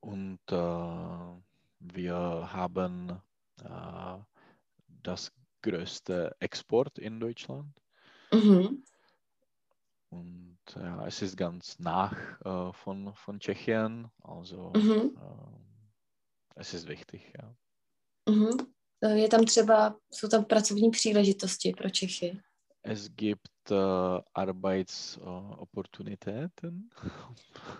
[0.00, 1.40] und äh,
[1.80, 2.16] wir
[2.52, 3.20] haben
[3.62, 4.18] äh,
[5.02, 7.72] das größte Export in Deutschland
[8.34, 8.82] Mhm.
[10.10, 15.16] und ja, es ist ganz nach äh, von, von Tschechien, also Mhm.
[15.16, 15.58] äh,
[16.56, 17.54] es ist wichtig, ja.
[18.28, 18.50] Mhm.
[19.02, 22.40] Eh, Je tam třeba, jsou tam pracovní příležitosti pro Čechy.
[22.82, 26.90] Es gibt äh, Arbeitsopportunitäten.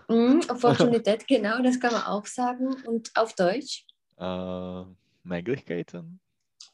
[0.09, 0.39] Mhm.
[0.49, 2.67] Opportunität, genau, das kann man auch sagen.
[2.87, 3.85] Und auf Deutsch?
[4.17, 4.85] Äh,
[5.23, 6.19] Möglichkeiten.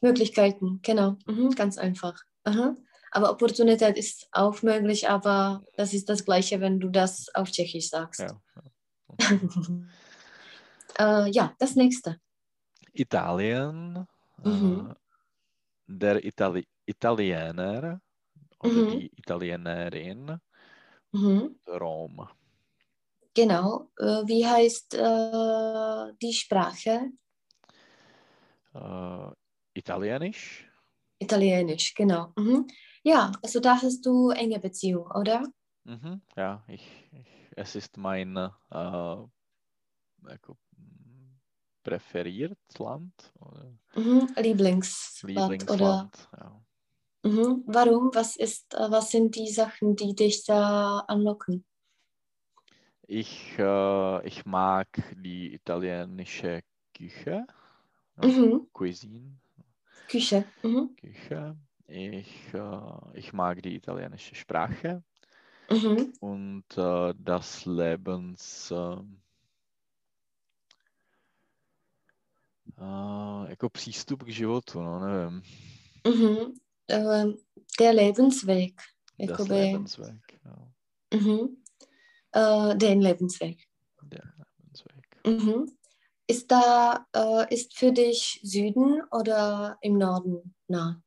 [0.00, 1.16] Möglichkeiten, genau.
[1.26, 1.50] Mhm.
[1.50, 2.20] Ganz einfach.
[2.44, 2.76] Aha.
[3.10, 7.88] Aber Opportunität ist auch möglich, aber das ist das Gleiche, wenn du das auf Tschechisch
[7.88, 8.20] sagst.
[8.20, 8.40] Ja.
[10.98, 12.20] äh, ja, das nächste.
[12.92, 14.06] Italien.
[14.44, 14.90] Mhm.
[14.90, 14.94] Äh,
[15.86, 18.00] der Itali Italiener
[18.60, 18.88] oder Mhm.
[18.90, 20.38] die Italienerin
[21.12, 21.58] Mhm.
[21.66, 22.28] Rom.
[23.34, 23.90] Genau.
[23.98, 27.12] Äh, wie heißt äh, die Sprache?
[29.86, 30.68] Äh, Italienisch.
[31.20, 32.32] Italienisch, genau.
[32.36, 32.66] Mhm.
[33.04, 35.44] Ja, also da hast du enge Beziehung, oder?
[35.84, 36.22] Mhm.
[36.36, 39.16] Ja, ich, ich, es ist mein äh,
[41.82, 44.28] präferiert Land oder Mhm.
[44.36, 46.10] Lieblingsland, oder?
[46.12, 46.28] Lieblingsland.
[46.36, 46.60] Ja.
[47.22, 47.62] Mhm.
[47.66, 48.10] Warum?
[48.14, 51.64] Was ist, äh, was sind die Sachen, die dich da anlocken?
[53.06, 56.62] Ich, äh, ich mag die italienische
[56.94, 57.46] Küche,
[58.16, 58.68] ja, Mhm.
[58.72, 59.38] Cuisine,
[60.08, 60.44] Küche.
[60.62, 60.96] Mhm.
[60.96, 61.56] Küche.
[61.86, 65.02] Ich, äh, ich mag die italienische Sprache
[65.70, 66.12] Mhm.
[66.20, 68.70] und äh, das Lebens...
[68.70, 69.02] Äh,
[72.78, 75.42] äh, jako přístup k životu, no nevím.
[76.06, 76.54] Mhm.
[77.80, 78.74] Der Lebensweg.
[79.18, 80.40] Das Jakoby, Lebensweg.
[80.44, 80.68] Ja,
[81.18, 81.56] mhm.
[82.34, 83.58] äh, den Lebensweg.
[84.02, 85.04] der Lebensweg.
[85.26, 85.77] Mhm.
[86.30, 91.00] Ist da, äh, ist für dich Süden oder im Norden nah,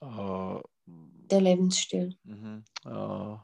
[0.00, 0.60] Äh,
[1.30, 2.16] der Lebensstil?
[2.26, 3.36] äh,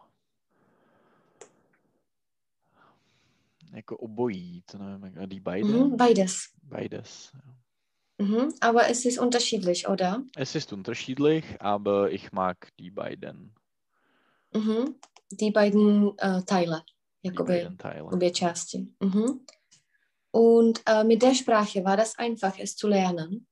[3.76, 5.96] jako obojí, to nevím, jak- die beide, Mhm.
[5.96, 6.48] Beides.
[6.62, 7.32] beides.
[7.34, 7.54] Ja.
[8.26, 8.52] Mhm.
[8.60, 10.24] Aber es ist unterschiedlich, oder?
[10.36, 13.54] Es ist unterschiedlich, aber ich mag die beiden,
[14.54, 14.94] Mhm.
[15.30, 16.82] Die beiden äh, Teile,
[17.22, 18.04] die jakoby beiden Teile.
[18.04, 18.88] obě části.
[19.00, 19.40] Mhm.
[20.30, 23.46] Und äh, mit der Sprache war das einfach, es zu lernen?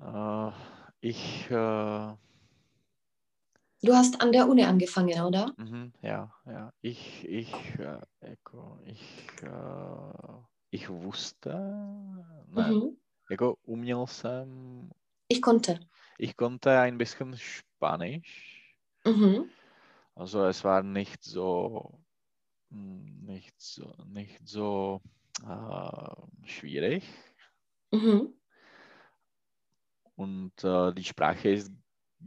[0.00, 0.50] Äh,
[1.00, 2.16] ich, äh,
[3.82, 5.54] Du hast an der Uni angefangen, oder?
[5.56, 11.54] mhm, ja, ja, ich, ich, äh, jako, ich, äh, ich wusste,
[12.48, 12.96] ne, Mhm.
[13.30, 14.90] jako uměl jsem,
[15.28, 15.78] Ich konnte.
[16.18, 18.74] ich konnte ein bisschen Spanisch,
[19.04, 19.50] Mhm.
[20.16, 21.82] also es war nicht so,
[22.70, 25.00] nicht so, nicht so
[25.46, 27.04] äh, schwierig.
[27.92, 28.32] Mhm.
[30.16, 31.72] Und äh, die Sprache ist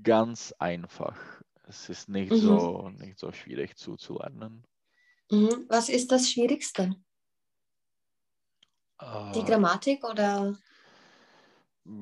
[0.02, 1.16] ganz einfach.
[1.64, 2.36] Es ist nicht, Mhm.
[2.36, 4.66] so, nicht so schwierig zuzulernen.
[5.32, 5.66] Mhm.
[5.68, 6.96] Was ist das Schwierigste?
[9.34, 10.56] Die Äh, Grammatik oder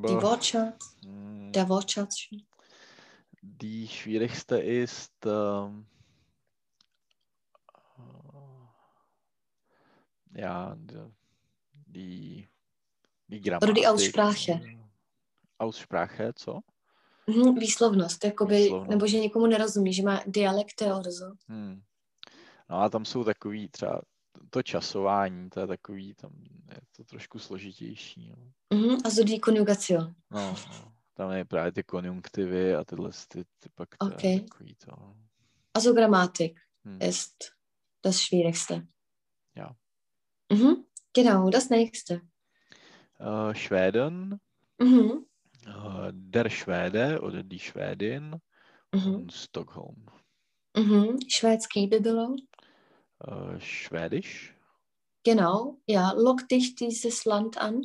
[0.08, 0.98] die Wortschatz?
[1.04, 2.28] mh, Der Wortschatz?
[3.42, 5.86] Die schwierigste ist ähm,
[10.32, 10.75] ja,
[11.88, 12.47] die,
[13.27, 13.63] die, Grammatik.
[13.63, 14.61] Oder die Aussprache.
[15.59, 16.59] Aussprache, co?
[17.27, 17.55] Mhm.
[17.59, 18.89] Výslovnost, jakoby, Výslovnost.
[18.89, 21.32] nebo že někomu nerozumí, že má dialekty orzo.
[21.47, 21.82] Hmm.
[22.69, 24.01] No a tam jsou takový třeba
[24.49, 26.32] to časování, to je takový, tam
[26.71, 28.32] je to trošku složitější.
[28.38, 28.77] No.
[28.77, 28.97] Mhm.
[29.05, 30.15] Also die Konjugation.
[30.32, 30.93] No, no.
[31.13, 34.32] Tam je právě ty konjunktivy a tyhle ty, ty pak to Okay.
[34.32, 34.91] je takový to.
[35.73, 36.99] Also Grammatik Hm.
[37.01, 37.36] ist
[38.03, 38.88] das Schwierigste.
[39.55, 39.75] Ja.
[40.52, 40.86] Mhm.
[41.14, 42.22] Genau, das nächste.
[43.20, 44.39] Äh, Schweden,
[44.80, 45.26] Mhm.
[45.66, 48.36] äh, der Schwede oder die Schwedin
[48.93, 49.16] Mhm.
[49.16, 50.06] und Stockholm.
[50.78, 51.20] Mhm.
[51.28, 52.00] Švédský by.
[53.20, 54.56] Äh, Schwedisch,
[55.26, 56.14] Genau, ja.
[56.14, 57.82] Lock dich dieses Land an.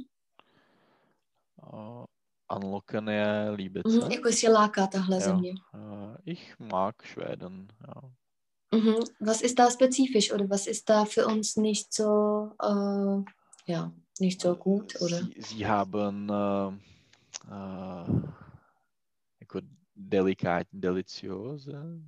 [1.62, 2.05] äh,
[2.49, 3.89] Anlocken je Líbice.
[3.89, 4.11] Mhm.
[4.12, 5.23] Jako jestli láká tahle Jo.
[5.23, 5.55] země.
[5.75, 7.95] Äh, ich mag Schweden, ja.
[8.75, 9.05] Mhm.
[9.20, 13.22] Was ist da spezifisch oder was ist da für uns nicht so, äh,
[13.66, 15.18] ja, nicht so gut, oder?
[15.18, 16.68] Sie, sie haben äh,
[17.51, 18.07] äh,
[19.41, 19.61] jako
[19.95, 22.01] delikát, deliciose.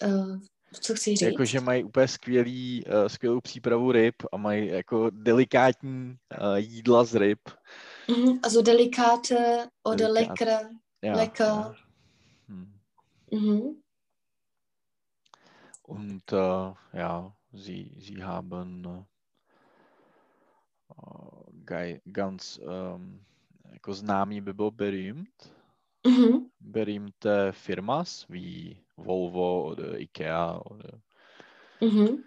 [0.00, 0.38] Äh,
[0.80, 1.22] co chci říct?
[1.22, 7.04] Jako, že mají úplně skvělý, uh, skvělou přípravu ryb a mají jako delikátní uh, jídla
[7.04, 7.40] z ryb.
[8.08, 8.38] Mhm.
[8.42, 10.40] Also delikate oder Delikat.
[10.40, 10.70] leckere.
[11.02, 11.46] Ja, Lecker.
[11.46, 11.74] ja.
[12.48, 12.78] Hm.
[13.32, 13.80] Mhm.
[15.88, 19.04] Und äh, ja, sie, sie haben äh,
[21.64, 23.24] gei- ganz ähm,
[24.44, 25.54] by byl berühmt.
[26.04, 26.50] Mhm.
[26.60, 31.00] berühmte Firmas wie Volvo oder Ikea oder
[31.80, 32.22] Mhm.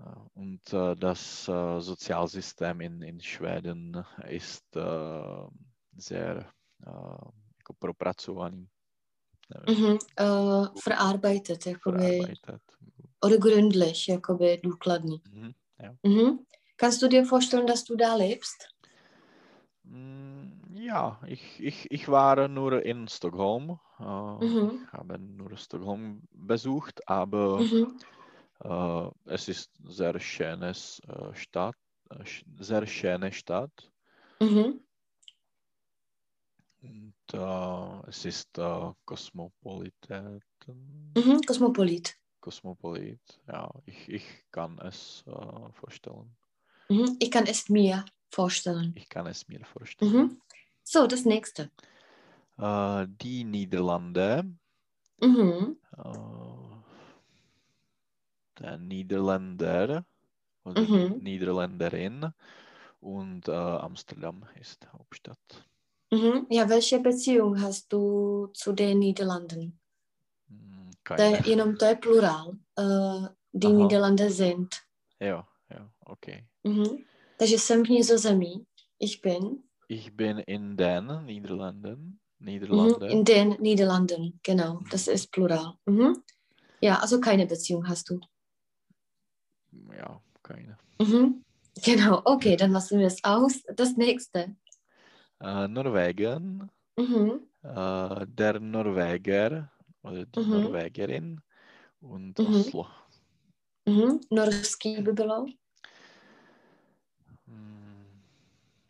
[0.00, 5.46] äh, und äh, das äh, Sozialsystem in, in Schweden ist äh,
[5.96, 6.52] sehr
[6.86, 7.26] äh,
[7.58, 8.68] jako propracovaný,
[9.54, 9.98] nevím, Mhm.
[10.16, 12.62] Äh, verarbeitet, jakoby, verarbeitet.
[13.24, 15.22] oder gründlich, jakoby důkladný.
[15.24, 15.54] Mhm.
[16.02, 16.46] Mhm.
[16.76, 18.68] Kannst du dir vorstellen, dass du da lebst?
[19.84, 23.78] Mm, Ja, ich, ich, ich war nur in Stockholm.
[23.98, 24.04] Äh,
[24.44, 24.86] Mhm.
[24.86, 27.98] Ich habe nur Stockholm besucht, aber Mhm.
[28.64, 31.76] Äh, es ist sehr schönes äh, Stadt,
[32.58, 33.92] sehr schöne Stadt
[34.40, 34.82] Mhm.
[37.34, 40.42] Äh, es ist äh, Kosmopolität.
[40.66, 41.40] Mhm.
[41.46, 42.16] Kosmopolit.
[42.40, 46.36] Kosmopolit, ja, ich, ich kann es äh, vorstellen.
[46.88, 47.16] Mhm.
[47.20, 48.92] Ich kann es mir vorstellen.
[48.96, 50.12] Ich kann es mir vorstellen.
[50.12, 50.40] Mhm.
[50.82, 51.70] So, das nächste.
[52.58, 54.44] Äh, die Niederlande,
[55.20, 55.76] Mhm.
[55.96, 56.72] äh,
[58.58, 60.04] der Niederländer
[60.64, 61.18] oder die Mhm.
[61.22, 62.32] Niederländerin
[63.00, 65.64] und äh, Amsterdam ist Hauptstadt.
[66.12, 66.46] Mhm.
[66.50, 69.80] Ja, welche Beziehung hast du zu den Niederlanden?
[71.04, 71.42] To Keine.
[71.46, 72.58] jenom to je plurál.
[72.78, 73.76] Uh, die Aha.
[73.76, 74.74] Niederlande sind.
[75.20, 76.46] Ja, ja, okay.
[76.64, 77.04] Mhm.
[77.38, 78.66] Takže jsem v Nizozemí.
[78.98, 79.62] Ich bin.
[79.88, 82.18] Ich bin in den Niederlanden.
[82.38, 82.46] Mhm.
[82.46, 83.08] Niederlande.
[83.08, 84.38] In den Niederlanden.
[84.42, 85.74] Genau, das ist plural.
[85.86, 86.22] Mhm.
[86.80, 88.20] Ja, also keine Beziehung hast du.
[89.96, 90.76] Ja, keine.
[91.00, 91.44] Mhm.
[91.84, 93.62] Genau, okay, dann lassen wir es aus.
[93.76, 94.54] Das nächste.
[95.42, 96.70] Äh, Norwegen.
[96.96, 97.48] Mhm.
[97.62, 99.72] Äh, der Norweger
[100.02, 100.50] oder die Mhm.
[100.50, 101.40] Norwegerin
[102.00, 102.48] und Mhm.
[102.48, 102.86] Oslo.
[103.86, 104.20] Mhm.
[104.30, 105.46] Norský by bylo.
[107.48, 108.22] Mm,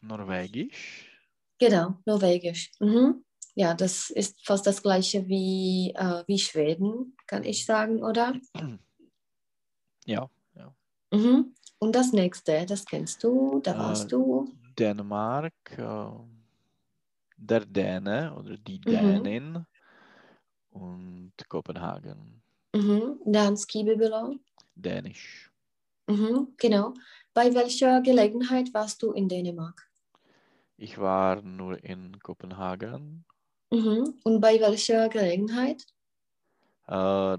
[0.02, 1.10] Norwegisch.
[1.58, 2.70] Genau, Norwegisch.
[2.80, 3.24] Mhm.
[3.54, 8.32] Ja, das ist fast das gleiche wie, äh, wie Schweden, kann ich sagen, oder?
[10.06, 10.28] Ja.
[11.12, 11.54] Mhm.
[11.78, 14.48] Und das nächste, das kennst du, da Äh, warst du.
[14.78, 15.54] Dänemark.
[15.76, 16.31] Äh,
[17.42, 18.90] der Däne oder die Mhm.
[18.90, 19.66] Dänin
[20.70, 22.42] und Kopenhagen.
[22.74, 23.18] Mhm.
[23.26, 24.34] Dánský by bylo.
[24.76, 25.50] Dänisch.
[26.06, 26.54] Mhm.
[26.56, 26.94] Genau.
[27.34, 29.88] Bei welcher Gelegenheit warst du in Dänemark?
[30.76, 33.24] Ich war nur in Kopenhagen.
[33.70, 34.14] Mhm.
[34.24, 35.84] Und bei welcher Gelegenheit?
[36.88, 37.38] Äh,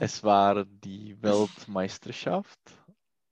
[0.00, 2.58] es war die Weltmeisterschaft.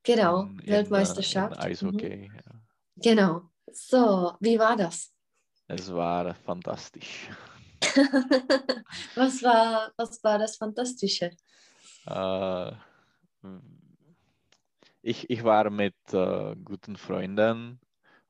[0.02, 1.56] Genau, in, äh, Weltmeisterschaft.
[1.56, 2.30] In Eishockey.
[2.34, 2.52] ja.
[2.52, 2.60] Mhm.
[2.96, 3.42] Genau.
[3.72, 5.12] So, wie war das?
[5.68, 7.28] Es war fantastisch.
[9.14, 11.30] was, war, was war das Fantastische?
[12.06, 12.72] Äh,
[15.02, 17.80] ich, ich war mit äh, guten Freunden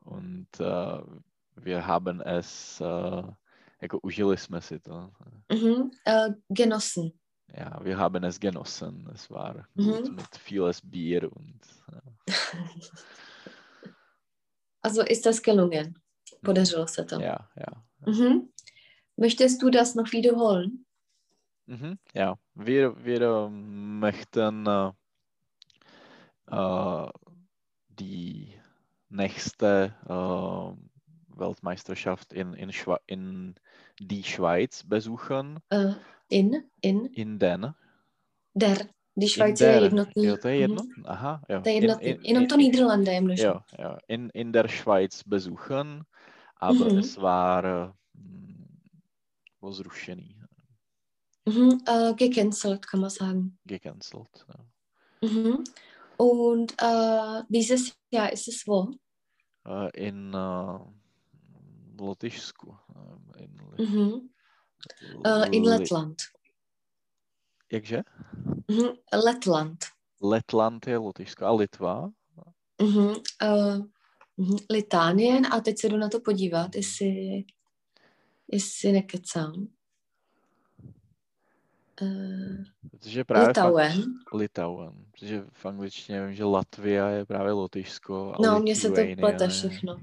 [0.08, 0.98] Und äh,
[1.56, 3.22] wir haben es, äh,
[3.80, 5.10] jako užili jsme si to.
[5.52, 5.90] Mhm.
[6.04, 7.12] Äh, genossen.
[7.56, 9.08] Ja, wir haben es genossen.
[9.14, 10.16] Es war Mhm.
[10.16, 11.60] mit vieles Bier und
[11.92, 12.32] äh,
[14.82, 15.98] Also ist das gelungen?
[16.44, 17.20] Podařilo se to.
[17.20, 17.82] ja, ja.
[18.06, 18.48] Mhm.
[19.16, 20.84] Möchtest du das noch wiederholen?
[21.66, 24.92] Mhm, ja, wir, wir ähm, möchten äh,
[26.50, 27.08] äh,
[27.88, 28.54] die
[29.10, 33.54] nächste äh, Weltmeisterschaft in, in, Schwa in
[34.00, 35.92] die Schweiz besuchen, Äh,
[36.28, 37.74] in, in, in den.
[38.54, 38.88] der.
[39.20, 40.24] In Schweiz je jednotný.
[40.26, 40.82] jo, to je jedno?
[40.82, 41.02] Mhm.
[41.06, 41.60] Aha, jo.
[41.62, 42.08] To je In- jednotný.
[42.08, 43.44] in- Jenom in- to Niederlande je množné.
[43.44, 43.98] Ja, ja.
[44.08, 46.04] In, in der Schweiz besuchen,
[46.60, 46.98] aber Mhm.
[46.98, 47.94] es war
[49.60, 50.34] wo zrušený,
[51.48, 51.80] Mhm.
[51.88, 53.58] Äh, gecancelt, kann man sagen.
[53.66, 54.44] gecancelt.
[54.48, 54.64] Ja.
[55.28, 55.64] Mhm.
[56.16, 58.90] Und äh, dieses Jahr ist es wo?
[59.66, 60.78] Äh, in äh,
[61.98, 62.70] Lotyšsku.
[62.70, 64.30] äh, In, Mhm.
[65.24, 66.22] Äh, in Lettland.
[67.72, 68.02] Jakže?
[68.68, 68.88] Mhm.
[69.24, 69.78] Lettland.
[70.22, 71.44] Letland je Lotyšsko.
[71.44, 72.10] A Litva?
[72.82, 73.08] Mhm.
[73.42, 73.78] Äh,
[74.36, 74.56] mhm.
[74.70, 75.46] Litánien.
[75.52, 77.44] A teď se jdu na to podívat, jestli,
[78.52, 79.68] jestli nekecám.
[82.02, 83.92] Äh, Protože právě Litauen.
[83.92, 84.92] ang- Litauen.
[85.10, 88.32] Protože v angličtině vím, že Latvia je právě Lotyšsko.
[88.34, 89.96] A No, mně se to plete všechno.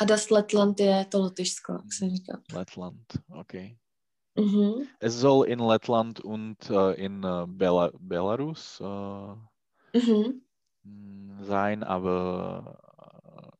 [0.00, 2.36] A das Lettland je to Lotyšsko, jak jsem říkal.
[2.54, 3.02] Lettland,
[3.40, 3.76] okay.
[4.36, 4.92] Mhm.
[5.00, 9.34] Es soll in Lettland und äh, in äh, Bela Belarus äh,
[9.94, 10.42] Mhm.
[10.84, 13.58] mh, sein, aber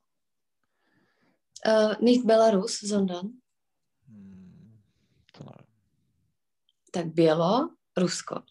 [1.65, 3.43] Äh, nicht Belarus, sondern
[4.09, 4.83] äh, mh,
[5.33, 5.67] to nevím.
[6.93, 8.43] tak Bělo, Rusko.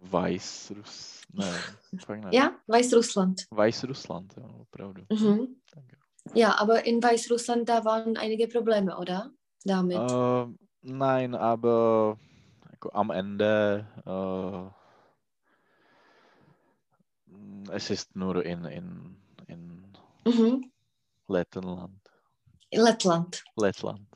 [0.00, 1.62] Weißruss, ne,
[2.08, 2.32] ne.
[2.32, 3.46] Ja, Weißrussland.
[3.50, 5.06] Weißrussland, ja, opravdu.
[5.10, 5.60] Mhm.
[5.70, 5.98] Tak.
[6.34, 9.32] Ja, aber in Weißrussland, da waren einige Probleme, oder?
[9.68, 9.96] Damit.
[9.96, 10.46] Äh,
[10.82, 12.16] nein, aber
[12.70, 14.70] jako am Ende äh,
[17.26, 19.16] mh, es ist nur in, in,
[19.48, 19.92] in
[20.24, 20.70] Mhm.
[21.28, 22.00] Lettland.
[22.72, 23.42] Lettland.
[23.62, 24.08] Lettland.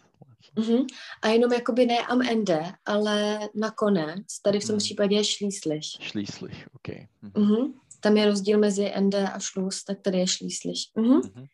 [0.56, 0.86] Mhm.
[1.22, 4.78] A jenom jakoby ne am Ende, ale nakonec, tady v tom Mhm.
[4.78, 5.86] případě je Schließlich.
[6.00, 7.08] Schließlich, okay.
[7.22, 7.32] Mhm.
[7.36, 7.72] Mhm.
[8.00, 10.90] Tam je rozdíl mezi Ende a Schluss, tak tady je Schließlich.
[10.94, 11.06] Mhm.
[11.14, 11.46] Mhm.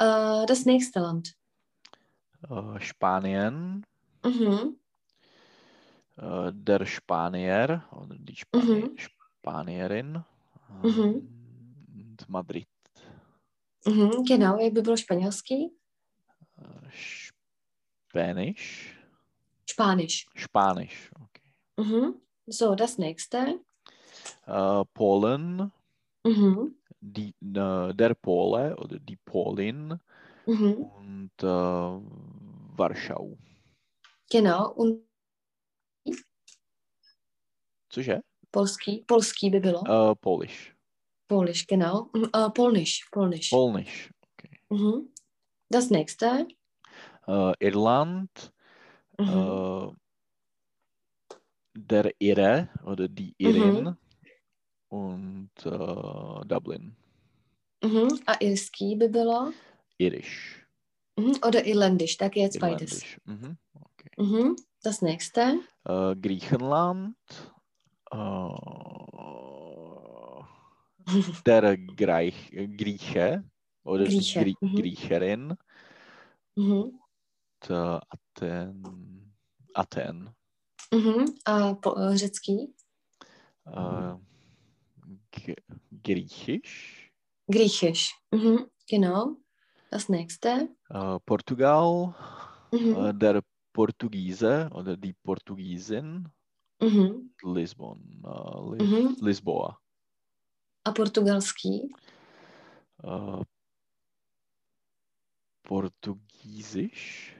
[0.00, 1.28] Äh, das nächste Land.
[2.50, 3.86] Äh, Spanien,
[4.24, 4.76] Mhm.
[6.16, 8.96] äh, der Spanier oder die Spani Mhm.
[8.96, 10.24] Spanierin
[10.82, 11.28] Mhm.
[11.94, 12.68] und Madrid.
[13.86, 14.24] Mhm.
[14.24, 15.70] Genau, jak by bylo španělský?
[16.58, 16.90] Äh,
[18.10, 18.94] Spanisch,
[19.66, 20.26] Spanisch.
[20.36, 21.52] Spanisch, okay.
[21.76, 22.20] Mhm.
[22.46, 23.58] So, das nächste.
[24.46, 25.72] Äh, Polen,
[26.26, 26.74] Mhm.
[27.00, 29.98] die, äh, der Pole oder die Polin
[30.46, 30.72] Mhm.
[30.74, 31.46] und äh,
[32.76, 33.36] Warschau.
[34.30, 35.00] Genau, und
[37.94, 38.20] Cože?
[38.50, 39.82] polský, polský by bylo.
[39.86, 40.74] Äh, Polish.
[41.26, 42.10] Polish, genau.
[42.16, 42.24] Mhm.
[42.36, 43.50] Äh, Polnisch, Polnisch.
[43.50, 44.58] Polnisch, okay.
[44.70, 45.08] Mhm.
[45.72, 46.46] Das nächste.
[47.28, 48.52] Äh, Irland,
[49.20, 49.28] Mhm.
[49.28, 49.94] äh,
[51.76, 53.96] der Ire oder die Irin
[54.88, 56.96] und äh, Dublin.
[57.84, 58.08] Mhm.
[58.26, 59.52] A irský by bylo.
[59.98, 60.66] Irisch.
[61.16, 61.38] Mhm.
[61.46, 63.02] Oder irlandisch, tak je jetzt beides.
[63.24, 63.56] Mhm.
[63.72, 64.10] Okay.
[64.18, 64.56] Mhm.
[64.82, 65.60] Das nächste.
[65.84, 67.16] Äh, Griechenland.
[68.10, 68.48] Äh,
[71.46, 73.44] der Greich, Grieche
[73.84, 74.76] oder Grieche, Grie mhm.
[74.76, 75.56] Griecherin.
[76.56, 77.00] Mhm.
[77.62, 79.34] Und, äh, Athen.
[79.74, 80.30] Athen.
[80.92, 81.34] Mhm.
[81.44, 82.74] A po, eh, řecký.
[85.30, 85.56] G
[85.90, 87.12] Griechisch.
[87.46, 88.14] Griechisch.
[88.30, 88.70] Mhm.
[88.88, 89.36] Genau.
[89.94, 90.74] Das nächste.
[90.90, 92.16] Äh, Portugal.
[92.72, 92.96] Mhm.
[92.96, 93.42] Äh, der
[93.72, 96.28] Portugiese oder die Portugiesin.
[96.82, 97.30] Mhm.
[97.44, 98.00] Lisbon.
[98.26, 99.16] Äh, Lis Mhm.
[99.20, 99.78] Lisboa.
[100.84, 101.88] A portugalský.
[103.04, 103.44] Äh,
[105.62, 107.36] Portugiesisch.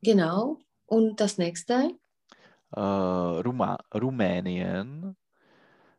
[0.00, 0.60] Genau.
[0.86, 1.98] Und das nächste.
[2.76, 5.16] Äh, Ruma Rumänien.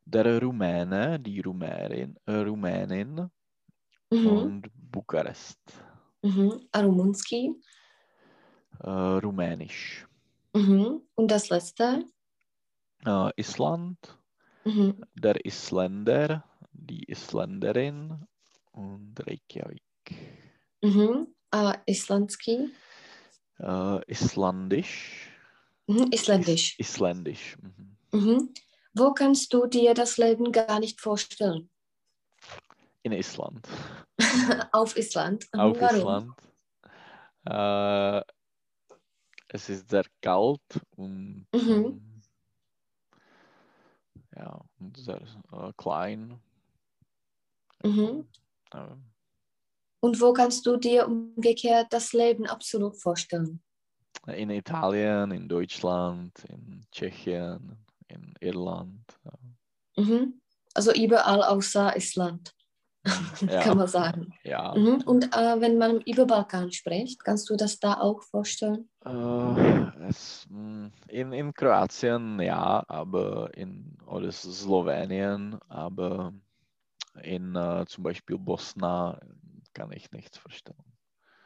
[0.06, 3.30] Der Rumäne, die Rumärin, äh, Rumänin
[4.12, 4.28] Mhm.
[4.28, 5.60] und Bukarest.
[6.22, 6.68] Mhm.
[6.72, 7.56] A rumunský.
[8.84, 10.08] Äh, Rumänisch.
[10.54, 11.02] Mhm.
[11.16, 12.06] Und das letzte.
[13.06, 13.98] Äh, Island.
[14.66, 15.04] Mhm.
[15.16, 16.44] Der Isländer,
[16.74, 18.26] die Isländerin
[18.72, 19.84] und Reykjavik.
[20.82, 21.28] Mhm.
[21.52, 22.70] A islandský.
[23.60, 25.30] Äh, Islandisch.
[25.88, 26.12] Mhm.
[26.12, 26.80] Isländisch.
[26.80, 27.58] Is Isländisch.
[27.62, 27.98] Mhm.
[28.12, 28.54] Mhm.
[28.94, 31.70] Wo kannst du dir das Leben gar nicht vorstellen?
[33.04, 33.68] In Island.
[34.72, 35.48] Auf Island.
[35.54, 36.34] Auf Warum?
[36.36, 36.36] Island.
[37.46, 38.22] Äh,
[39.48, 40.62] es ist sehr kalt
[40.96, 42.22] und Mhm.
[44.36, 45.22] ja, und sehr
[45.54, 46.40] äh, klein.
[47.84, 48.28] Mhm.
[48.74, 48.96] Äh,
[50.02, 53.62] Und wo kannst du dir umgekehrt das Leben absolut vorstellen?
[54.28, 57.78] in Italien, in Deutschland, in Tschechien,
[58.10, 59.02] in Irland.
[59.98, 60.42] Mhm.
[60.74, 62.54] Also überall außer Island,
[63.42, 64.34] Ja, kann man sagen.
[64.44, 64.76] ja.
[64.76, 65.02] Mhm.
[65.06, 68.90] Und äh, wenn man über Balkan spricht, kannst du das da auch vorstellen?
[69.06, 76.34] Äh, es, mh, in, in Kroatien ja, aber in oder Slowenien, aber
[77.24, 79.20] in äh, zum Beispiel Bosna
[79.74, 80.84] kann ich nichts vorstellen.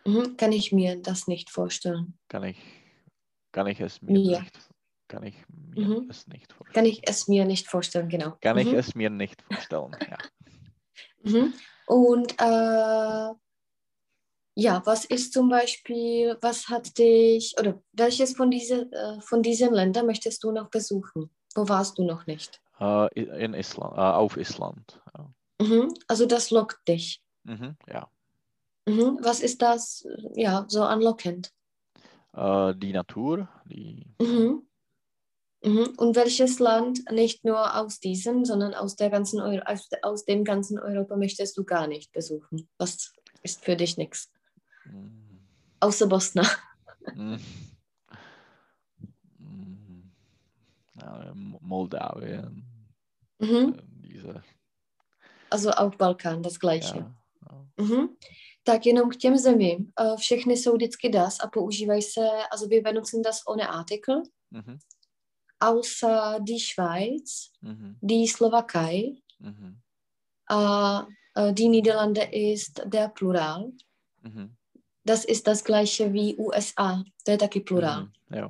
[0.06, 0.36] Mhm.
[0.38, 2.18] Kann ich mir das nicht vorstellen.
[2.28, 2.58] Kann ich,
[3.52, 4.40] kann ich es mir Ja.
[4.40, 4.58] nicht,
[5.08, 6.08] kann ich mir Mhm.
[6.10, 6.74] es nicht vorstellen.
[6.74, 8.38] Kann ich es mir nicht vorstellen, genau.
[8.42, 8.76] kann ich Mhm.
[8.76, 9.92] es mir nicht vorstellen.
[10.10, 10.18] Ja.
[11.24, 11.54] Mhm.
[11.88, 13.34] Und äh,
[14.56, 19.74] ja, was ist zum Beispiel, was hat dich, oder welches von, diese, äh, von diesen
[19.74, 21.30] Ländern möchtest du noch besuchen?
[21.56, 22.62] Wo warst du noch nicht?
[22.80, 25.02] Äh, in Island, äh, auf Island.
[25.60, 25.94] Mhm.
[26.08, 27.22] Also das lockt dich.
[27.44, 28.10] Mhm, ja.
[28.86, 29.18] Mhm.
[29.22, 30.06] Was ist das,
[30.36, 31.52] ja, so anlockend?
[32.36, 34.08] Die Natur, die.
[34.20, 34.68] Mhm.
[35.64, 40.44] Und welches Land, nicht nur aus diesem, sondern aus, der ganzen Euro, aus, aus dem
[40.44, 42.68] ganzen Europa möchtest du gar nicht besuchen?
[42.78, 44.30] Was ist für dich nichts?
[44.86, 45.10] mh,
[45.80, 46.44] Außer Bosna.
[47.16, 47.40] mh,
[49.40, 50.04] mh,
[51.02, 52.66] ja, M- Moldawien,
[53.40, 53.74] Mhm.
[53.78, 54.44] äh, diese,
[55.50, 56.98] Also auch Balkán, das gleiche.
[56.98, 57.16] ja.
[57.78, 58.18] Mhm.
[58.64, 59.92] Tak jenom k těm zemím.
[60.00, 64.78] Eh, Všechny jsou vždycky das a používají se, also wir benutzen das ohne Artikel, Mhm,
[65.64, 69.82] außer die Schweiz, mhm, die Slowakei, mhm,
[70.50, 71.00] äh,
[71.36, 73.72] äh, die Niederlande ist der Plural.
[74.22, 74.56] mhm,
[75.06, 78.02] Das ist das gleiche wie USA, je taky plural.
[78.30, 78.50] mhm, jo.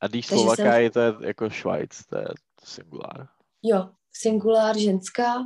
[0.00, 2.28] A Slowakei, to je jako Švajc, to je
[2.64, 3.28] singulár.
[3.62, 5.44] Jo, Singular, ženská.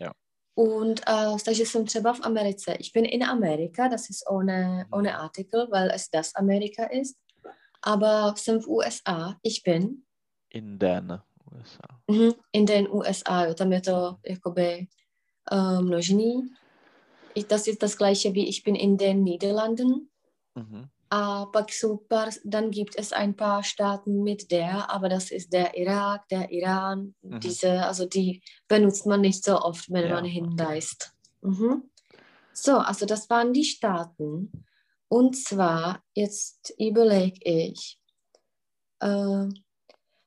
[0.00, 0.10] Jo.
[0.54, 2.74] Und äh, takže jsem třeba v Americe.
[2.74, 7.16] Ich bin in Amerika, das ist ohne, ohne Artikel, weil es das Amerika ist.
[7.82, 10.03] Aber jsem v USA, ich bin
[10.54, 11.10] In den
[11.52, 11.88] USA.
[12.10, 14.86] mhm, in den USA, jo, tam je to jakoby
[15.52, 16.42] äh, množný.
[17.48, 20.08] Das ist das gleiche wie ich bin in den Niederlanden.
[20.54, 25.30] Mhm, A pak jsou paar, dann gibt es ein paar Staaten mit der, aber das
[25.30, 27.40] ist der Irak, der Iran, Mhm.
[27.40, 31.12] diese, also die benutzt man nicht so oft, wenn Ja, man hinreist.
[31.42, 31.90] Mhm.
[32.52, 34.50] So, also das waren die Staaten.
[35.08, 37.98] Und zwar, jetzt überlege ich,
[39.00, 39.46] äh,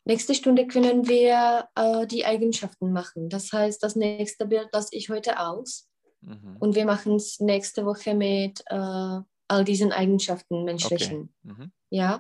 [0.08, 3.30] nächste Stunde können wir äh, die Eigenschaften machen.
[3.30, 5.90] Das heißt, das nächste Bild lasse ich heute aus.
[6.22, 11.34] mhm, Und wir machen es nächste Woche mit äh, all diesen Eigenschaften menschlichen.
[11.44, 12.20] mhm, Ja,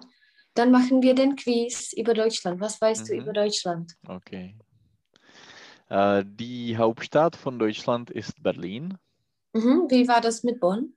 [0.53, 2.59] dann machen wir den Quiz über Deutschland.
[2.61, 3.21] Was weißt du Mhm.
[3.21, 3.93] über Deutschland?
[4.07, 4.55] okay.
[5.89, 8.97] Äh, die Hauptstadt von Deutschland ist Berlin.
[9.53, 9.85] Mhm.
[9.89, 10.93] Wie war das mit Bonn?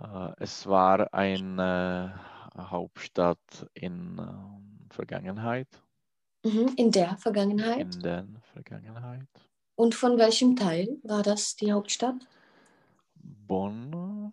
[0.00, 2.20] Äh, es war eine
[2.58, 3.38] Hauptstadt
[3.74, 5.68] in ähm, Vergangenheit,
[6.46, 6.72] Mhm.
[6.76, 7.94] In der Vergangenheit.
[7.94, 9.28] in der Vergangenheit.
[9.74, 12.14] Und von welchem Teil war das die Hauptstadt?
[13.48, 14.32] Bonn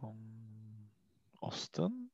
[0.00, 0.90] vom
[1.40, 2.10] Osten?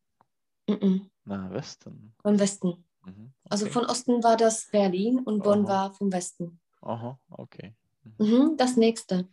[0.68, 1.10] Mhm.
[1.24, 2.12] Na, Westen.
[2.22, 2.84] Von Westen.
[3.04, 3.72] Mhm, Also okay.
[3.72, 5.68] von Osten war das Berlin und Bonn Aha.
[5.68, 6.60] war vom Westen.
[6.82, 7.74] Aha, okay.
[8.18, 8.56] Mhm.
[8.56, 9.28] Das nächste.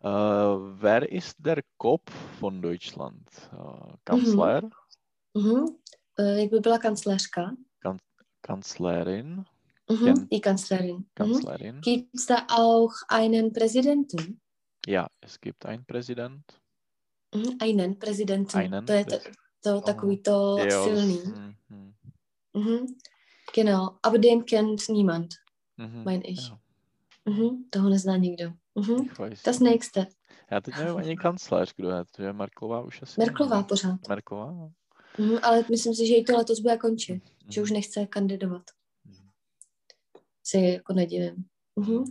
[0.00, 3.28] Äh, wer ist der Kopf von Deutschland?
[3.52, 4.68] Äh, Kanzler,
[5.34, 5.78] Mhm.
[6.18, 7.56] Äh, jak by byla kancléřka?
[8.42, 9.44] Kanzlerin,
[9.90, 10.28] Mhm.
[10.30, 10.96] Die Kanzlerin.
[10.96, 11.06] Mhm.
[11.14, 11.80] Kanzlerin?
[11.80, 14.40] Gibt es da auch einen Präsidenten?
[14.86, 16.42] Ja, es gibt einen Präsident.
[17.34, 17.56] Mhm.
[17.60, 18.56] Einen Präsidenten.
[18.58, 19.16] Einen to je to,
[19.62, 21.18] to takový to Jo, silný.
[21.68, 21.94] mhm,
[22.54, 22.86] Mhm.
[23.54, 25.34] Genau, aber den kennt niemand,
[25.76, 26.48] mhm, meine ich.
[26.48, 26.58] ja,
[27.24, 27.64] Mhm.
[27.70, 28.52] Toho nezná nikdo.
[28.74, 29.08] Mhm.
[29.44, 30.06] Das nächste.
[30.50, 32.04] Já teď nevím ani kancléř, kdo je.
[32.16, 33.20] To je Merklová už asi.
[33.20, 34.08] Merklová pořád.
[34.08, 34.52] Merklová?
[34.52, 34.72] no.
[35.18, 35.38] Mhm.
[35.42, 38.62] Ale myslím si, že jí to letos bude končit, že Mhm, už nechce kandidovat.
[39.04, 39.28] mhm.
[40.44, 41.44] Si jako nedivím.
[41.76, 42.04] Mhm.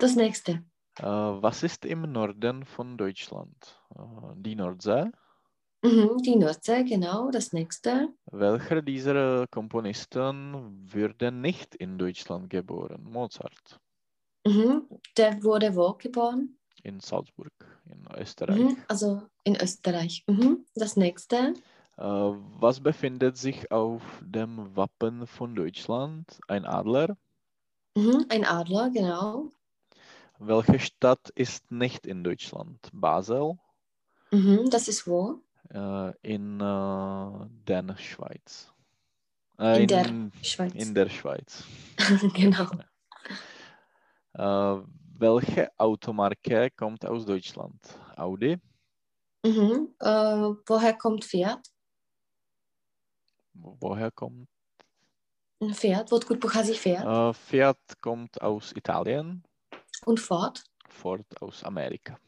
[0.00, 0.52] Das nächste.
[1.00, 3.56] Äh, was ist im Norden von Deutschland?
[3.98, 5.10] Äh, die Nordsee?
[5.84, 6.16] Mhm.
[6.24, 8.08] Die Nordsee, genau, das nächste.
[8.32, 10.54] Welcher dieser Komponisten
[10.92, 13.04] wurde nicht in Deutschland geboren?
[13.04, 13.80] Mozart.
[14.46, 14.86] Mhm.
[15.16, 16.58] Der wurde wo geboren?
[16.82, 17.52] In Salzburg,
[17.86, 18.58] in Österreich.
[18.60, 18.76] Mhm.
[18.88, 20.24] Also in Österreich.
[20.26, 20.66] Mhm.
[20.74, 21.54] Das nächste.
[22.02, 26.40] Äh, was befindet sich auf dem Wappen von Deutschland?
[26.48, 27.16] Ein Adler.
[27.96, 28.26] Mhm.
[28.28, 29.50] Ein Adler, genau.
[30.40, 32.88] Welche Stadt ist nicht in Deutschland?
[32.92, 33.56] Basel?
[34.32, 34.68] Mhm.
[34.68, 35.42] Das ist wo?
[35.72, 38.72] Äh, in äh, der Schweiz.
[39.60, 40.74] In der Schweiz.
[40.74, 41.62] in der Schweiz.
[42.34, 42.66] genau.
[44.34, 44.82] Äh,
[45.18, 47.78] welche Automarke kommt aus Deutschland?
[48.16, 48.58] Audi?
[49.44, 49.94] Mhm.
[50.00, 51.71] Äh, woher kommt Fiat?
[53.54, 54.48] Woher kommt?
[55.80, 57.06] Fiat, odkud pochází Fiat?
[57.06, 59.42] Äh, Fiat kommt aus Italien,
[60.06, 60.62] Und Ford?
[60.88, 62.20] Ford aus Amerika.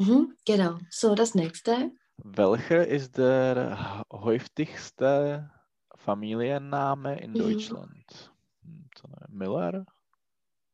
[0.00, 0.36] Mhm.
[0.44, 0.78] Genau.
[0.90, 1.92] So, das nächste.
[2.22, 5.50] Welcher ist der häufigste
[5.96, 7.36] Familienname in Mhm.
[7.36, 8.32] Deutschland?
[8.62, 8.88] Hm,
[9.28, 9.84] Müller?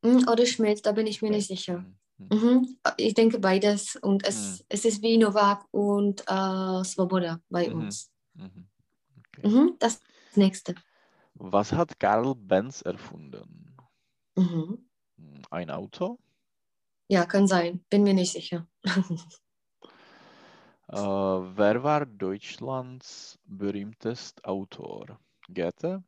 [0.02, 0.28] Mhm.
[0.28, 1.84] Oder Schmidt, da bin ich mir nicht sicher.
[1.84, 2.32] Hm, hm.
[2.32, 2.78] Mhm.
[2.96, 3.96] Ich denke beides.
[3.96, 4.64] Und es, Mhm.
[4.68, 7.72] es ist wie Novak und äh, Svoboda bei Mhm.
[7.72, 8.10] uns.
[8.34, 8.68] Mhm.
[9.42, 9.76] Mhm.
[9.78, 10.00] Das
[10.34, 10.74] nächste.
[11.38, 13.76] Was hat Karl Benz erfunden?
[14.36, 14.84] Mhm.
[15.18, 16.18] Hm, Ein Auto?
[17.08, 17.84] Ja, kann sein.
[17.90, 18.68] Bin mir nicht sicher.
[20.88, 25.18] Äh, wer war Deutschlands berühmtester Autor?
[25.52, 26.02] Goethe?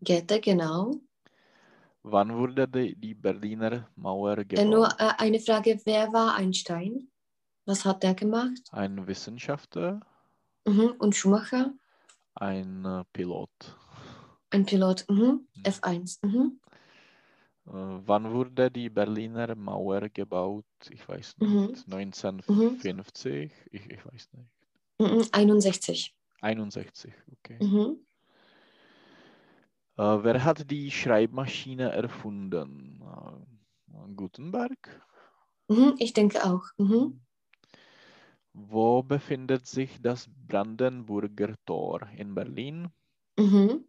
[0.00, 1.02] Goethe, genau.
[2.04, 4.64] Wann wurde die, Berliner Mauer Äh, gebaut?
[4.64, 7.08] nur äh, eine Frage, wer war Einstein?
[7.66, 8.72] Was hat der gemacht?
[8.72, 10.00] Ein Wissenschaftler,
[10.66, 10.96] Mhm.
[10.98, 11.72] Und Schumacher?
[12.34, 13.50] Ein äh, Pilot.
[14.50, 15.04] Ein Pilot.
[15.08, 15.16] Mhm.
[15.54, 15.62] Mhm.
[15.64, 16.18] F1.
[16.22, 16.60] Mhm.
[17.66, 20.66] Äh, wann wurde die Berliner Mauer gebaut?
[20.90, 21.66] Ich weiß Mhm.
[21.66, 21.88] nicht.
[21.88, 23.52] 1950?
[23.70, 24.50] Ich, ich weiß nicht.
[24.98, 25.24] Mhm.
[25.32, 26.14] 61.
[26.40, 27.58] 61, okay.
[27.60, 27.98] Mhm.
[29.96, 33.02] Äh, wer hat die Schreibmaschine erfunden?
[34.16, 35.00] Gutenberg?
[35.68, 35.94] Mhm.
[35.98, 36.64] Ich denke auch.
[36.76, 37.20] Mhm.
[38.56, 42.08] Wo befindet sich das Brandenburger Tor?
[42.16, 42.88] In Berlin?
[43.36, 43.84] Mhm.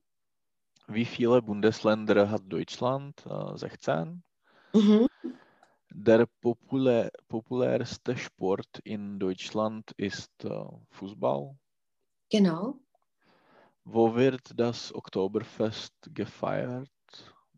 [0.87, 3.23] Wie viele Bundesländer hat Deutschland?
[3.27, 4.23] Äh, 16.
[4.73, 5.07] Mhm.
[5.93, 11.55] Der populär, populärste Sport in Deutschland ist äh, Fußball.
[12.31, 12.79] Genau.
[13.83, 16.89] Wo wird das Oktoberfest gefeiert?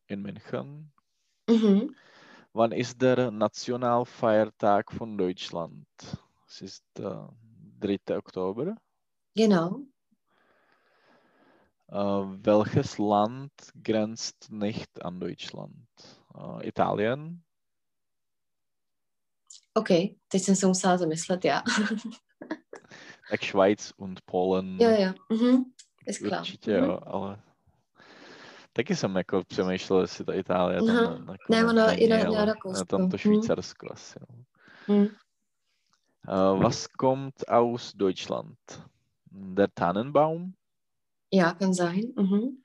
[0.07, 0.91] In München.
[1.49, 1.95] Mhm.
[2.51, 5.87] Wann ist der Nationalfeiertag von Deutschland?
[6.57, 7.27] Es ist äh,
[7.79, 8.17] 3.
[8.17, 8.75] Oktober.
[9.35, 9.81] Genau.
[11.89, 11.95] Äh,
[12.43, 13.51] welches Land
[13.83, 15.85] grenzt nicht an Deutschland?
[16.35, 17.43] Äh, Italien.
[19.75, 19.87] OK,
[20.27, 21.63] teď jsem se musela zamyslet, já.
[23.29, 24.77] Tak Švajc und Polen.
[24.81, 25.13] jo, jo.
[25.29, 25.63] Mhm.
[26.07, 26.39] Ist klar.
[26.39, 26.89] Určitě Mhm.
[26.89, 27.41] jo, ale
[28.73, 31.17] taky jsem jako přemýšlel, jestli ta Itálie tam Aha.
[31.17, 32.85] ne, jako Ne, ne- ono i na- na ale Rakousko.
[32.85, 33.19] tam to Hm.
[33.19, 34.19] Švýcarsko asi.
[34.29, 34.35] No.
[34.95, 35.07] Mhm.
[36.25, 38.57] Äh, was kommt aus Deutschland?
[39.29, 40.55] Der Tannenbaum.
[41.31, 42.13] Ja, kann sein.
[42.15, 42.63] Mhm.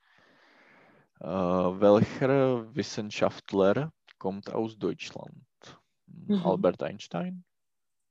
[1.21, 5.45] Äh, welcher Wissenschaftler kommt aus Deutschland?
[6.07, 6.45] Mhm.
[6.45, 7.45] Albert Einstein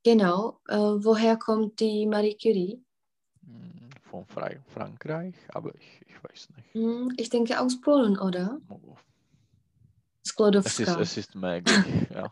[0.03, 0.59] Genau.
[0.67, 2.83] Äh, woher kommt die Marie Curie?
[3.45, 6.73] Hm, von Fra Frankreich, aber ich, ich weiß nicht.
[6.73, 8.59] Hm, ich denke aus Polen, oder?
[10.23, 10.99] Es ist, Sklodowska.
[11.01, 12.31] es ist möglich, ja.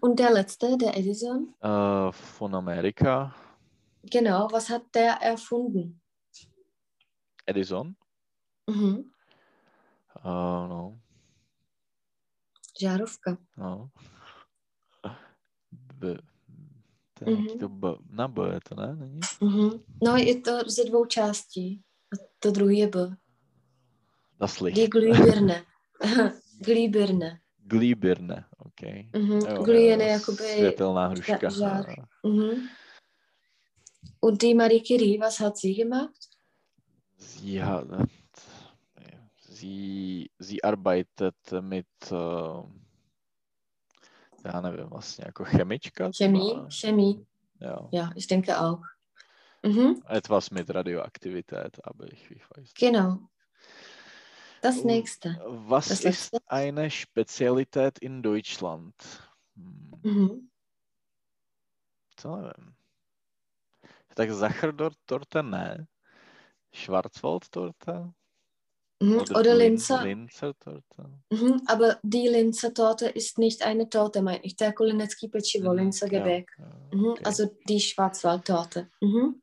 [0.00, 1.54] Und der letzte, der Edison?
[1.60, 3.34] Äh, von Amerika,
[4.02, 4.48] Genau.
[4.50, 6.00] Was hat der erfunden?
[7.46, 7.94] Edison.
[8.66, 9.12] Mhm.
[10.24, 11.00] Uh, no,
[12.80, 13.36] Žárovka.
[13.56, 13.90] no.
[15.72, 16.16] B,
[17.14, 17.58] to Mhm.
[17.58, 18.96] to B, na B je to, ne?
[18.96, 19.20] Není?
[19.40, 19.70] Mhm.
[20.02, 21.82] No, je to ze dvou částí.
[22.12, 23.16] A to druhý je B.
[24.38, 24.76] Das Licht.
[24.76, 25.64] Die Glühbirne.
[26.60, 27.40] Glühbirne.
[27.58, 28.82] Glühbirne, ok.
[29.16, 29.40] Mhm.
[29.48, 30.42] Jo, Glühbirne jo, jakoby...
[30.42, 31.50] Světelná hruška.
[31.50, 31.86] žár.
[32.26, 32.68] Mhm.
[34.20, 36.28] Und die Marie Curie, was hat sie gemacht?
[37.18, 37.86] Sie hat,
[39.60, 42.70] sie, sie arbeitet mit, uh,
[44.44, 46.10] já nevím, vlastně jako chemička.
[46.16, 46.50] Chemie?
[46.50, 46.68] třeba?
[46.80, 47.14] Chemie.
[47.60, 47.88] Jo.
[47.92, 48.82] Ja, ich denke auch.
[49.62, 49.94] Mhm.
[50.08, 52.72] Etwas mit Radioaktivität, aber ich, ich weiß.
[52.80, 53.18] Genau.
[54.62, 55.40] Das Und nächste.
[55.44, 56.38] Was Das ist letzte?
[56.46, 58.94] eine Spezialität in Deutschland?
[59.56, 60.50] Hm, Mhm.
[62.22, 62.74] Co nevím.
[64.14, 65.86] Tak Sachertorte ne.
[66.72, 68.12] Schwarzwaldtorte?
[69.02, 69.18] Mhm.
[69.20, 70.02] Oder Lin- Linzer.
[70.04, 71.10] Linzer Torte?
[71.30, 71.62] Mhm.
[71.66, 74.56] Aber die Linzer Torte ist nicht eine Torte, meine ich.
[74.56, 76.50] Der Kulinecký pečivo, Linzer Gebäck.
[76.58, 77.06] Ja, ja, Mhm.
[77.12, 77.24] okay.
[77.24, 78.90] Also die Schwarzwaldtorte.
[79.00, 79.40] Mhm.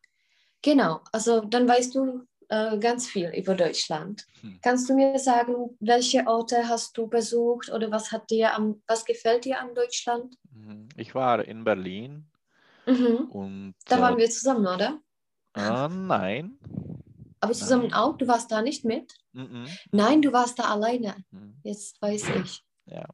[0.61, 4.25] Genau, also dann weißt du äh, ganz viel über Deutschland.
[4.41, 4.59] Hm.
[4.61, 9.05] Kannst du mir sagen, welche Orte hast du besucht oder was hat dir am, was
[9.05, 10.35] gefällt dir an Deutschland?
[10.51, 10.89] Mhm.
[10.97, 12.25] Ich war in Berlin
[12.87, 13.29] Mhm.
[13.31, 14.99] und Da waren äh, wir zusammen, oder?
[15.55, 16.57] äh, nein.
[17.39, 17.93] Aber zusammen Nein.
[17.93, 18.17] auch?
[18.17, 19.13] Du warst da nicht mit?
[19.33, 19.65] Mhm.
[19.91, 21.15] Nein, du warst da alleine.
[21.31, 21.53] Mhm.
[21.63, 22.63] Jetzt weiß ich.
[22.85, 23.05] Ja.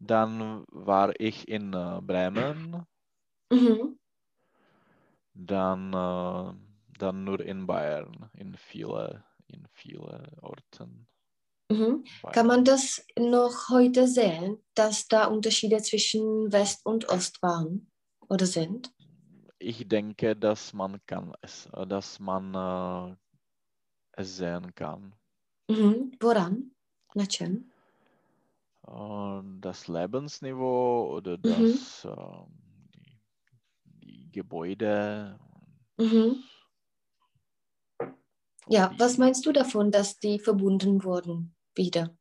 [0.00, 2.84] Dann war ich in äh, Bremen,
[3.52, 3.96] Mhm.
[5.34, 6.69] dann, äh,
[7.02, 11.06] dann nur in Bayern, in viele, in viele Orten.
[11.70, 12.04] Mhm.
[12.32, 17.90] Kann man das noch heute sehen, dass da Unterschiede zwischen West und Ost waren
[18.28, 18.92] oder sind?
[19.58, 23.16] Ich denke, dass man kann es, äh, dass man äh,
[24.12, 25.14] es sehen kann.
[25.70, 26.12] Mhm.
[26.20, 26.72] Woran?
[27.14, 27.70] Na čem?
[28.86, 31.72] Äh, das Lebensniveau oder Mhm.
[31.72, 33.20] das, ähm, die,
[33.84, 35.38] die Gebäude.
[35.98, 36.42] Mhm.
[38.72, 42.16] Ja, was meinst du davon, dass die verbunden wurden wieder?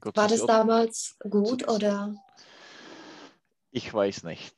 [0.00, 2.16] Co War das damals gut oder?
[3.70, 4.54] Ich weiß nicht.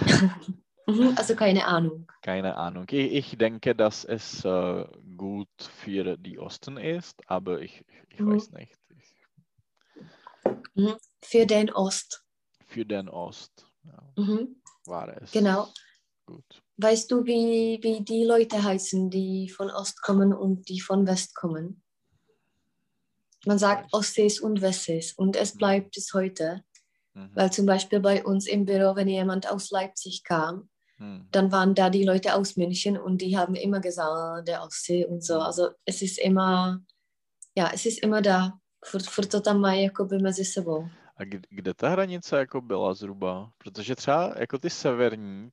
[0.86, 1.14] Mhm.
[1.16, 2.10] Also keine Ahnung.
[2.20, 2.86] Keine Ahnung.
[2.90, 4.84] Ich, ich denke, dass es äh,
[5.16, 8.32] gut für die Osten ist, aber ich, ich Mhm.
[8.32, 8.76] weiß nicht.
[8.98, 9.14] Ich,
[10.74, 10.96] Mhm.
[11.22, 12.24] Für den Ost.
[12.66, 14.60] für den Ost ja, Mhm.
[14.86, 15.68] war es Genau.
[16.30, 16.62] Gut.
[16.76, 21.34] Weißt du, wie, wie die Leute heißen, die von Ost kommen und die von West
[21.34, 21.82] kommen?
[23.46, 23.92] Man sagt weiß.
[23.92, 25.58] Ostsees und Westsees und es Mhm.
[25.58, 26.62] bleibt bis heute.
[27.14, 27.30] Mhm.
[27.34, 30.68] Weil zum Beispiel bei uns im Büro, wenn jemand aus Leipzig kam,
[30.98, 31.26] Hm.
[31.32, 35.06] dann waren da die Leute aus München und die haben immer gesagt, "Ah, der Ostsee
[35.06, 35.34] und so.
[35.34, 35.40] Mhm.
[35.40, 36.80] Also es ist immer,
[37.56, 38.52] ja, es ist immer da.
[38.84, 40.88] Furt, furt to tam mají jakoby mezi sebou.
[41.16, 43.50] A kd- kde ta hranice jako byla zhruba?
[43.58, 45.50] Protože třeba jako ty severní,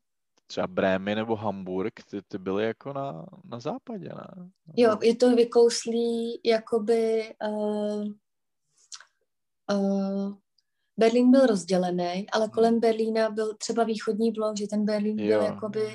[0.47, 4.49] třeba Brémy nebo Hamburg, ty, ty byly jako na, na západě, ne?
[4.77, 8.05] Jo, je to vykouslý, jakoby uh,
[9.73, 10.33] uh,
[10.99, 15.41] Berlín byl rozdělený, ale kolem Berlína byl třeba východní blok, že ten Berlín byl Jo.
[15.43, 15.85] jakoby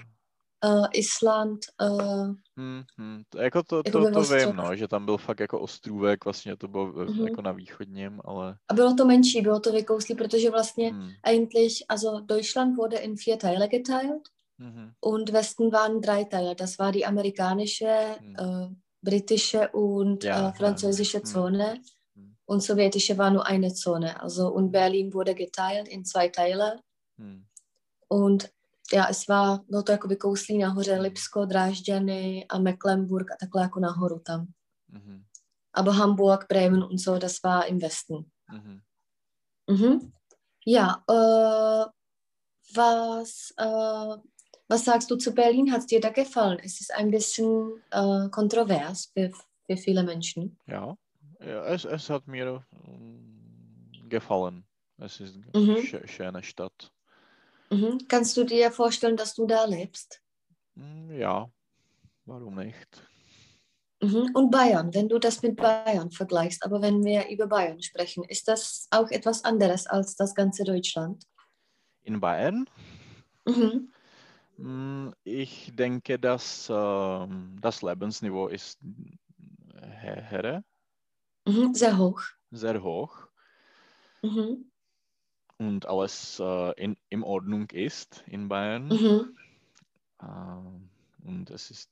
[0.64, 3.22] uh, Island, uh, Hmm, hmm.
[3.28, 6.68] To, jako to, to, to vím, no, že tam byl fakt jako ostrůvek, vlastně to
[6.68, 7.26] bylo mm Mhm.
[7.26, 8.56] jako na východním, ale...
[8.68, 13.14] a bylo to menší, bylo to vykouslý, protože vlastně Hm, eigentlich, also Deutschland wurde in
[13.26, 14.22] vier Teile geteilt
[14.62, 16.54] mhm, und Westen waren drei Teile.
[16.54, 18.36] Das war die amerikanische, Hm.
[18.38, 18.68] äh,
[19.02, 21.24] britische und Ja, äh, französische hm.
[21.26, 21.80] Zone.
[22.14, 22.36] Hm.
[22.46, 24.20] Und sowjetische war nur eine Zone.
[24.20, 26.80] Also und Berlin wurde geteilt in zwei Teile.
[27.18, 27.44] hm,
[28.08, 28.50] Und
[28.92, 31.00] ja, es war, bylo to jako vykouslý nahoře.
[31.00, 34.46] Lipsko, Drážďany a Mecklenburg a takhle jako nahoru tam.
[34.88, 35.24] mhm,
[35.74, 38.24] Aber Hamburg, Bremen und so, das war im Westen.
[38.52, 38.80] mhm.
[39.70, 40.12] Mhm.
[40.66, 41.84] Ja, äh,
[42.76, 44.16] was, äh,
[44.72, 45.70] was sagst du zu Berlin?
[45.70, 46.58] Hat es dir da gefallen?
[46.64, 49.30] Es ist ein bisschen äh, kontrovers für,
[49.66, 50.58] für viele Menschen.
[50.66, 50.96] Ja,
[51.40, 54.64] ja es, es hat mir mm, gefallen.
[54.96, 55.76] Es ist eine Mhm.
[55.76, 56.90] schö- schöne Stadt.
[57.70, 57.98] Mhm.
[58.08, 60.22] Kannst du dir vorstellen, dass du da lebst?
[60.74, 61.50] Mm, Ja,
[62.24, 63.06] warum nicht?
[64.00, 64.30] Mhm.
[64.34, 68.48] Und Bayern, wenn du das mit Bayern vergleichst, aber wenn wir über Bayern sprechen, ist
[68.48, 71.26] das auch etwas anderes als das ganze Deutschland?
[72.04, 72.68] In Bayern?
[73.46, 73.91] Mhm.
[74.62, 78.78] Mm, Ich denke, dass ähm, das Lebensniveau ist
[79.74, 80.64] äh, höher,
[81.48, 81.74] Mhm.
[81.74, 82.20] Sehr hoch.
[82.52, 83.26] sehr hoch
[84.22, 84.70] Mhm.
[85.58, 88.88] und alles äh, in, in Ordnung ist in Bayern.
[88.88, 89.36] Mhm.
[90.22, 90.88] Ähm,
[91.24, 91.90] und es ist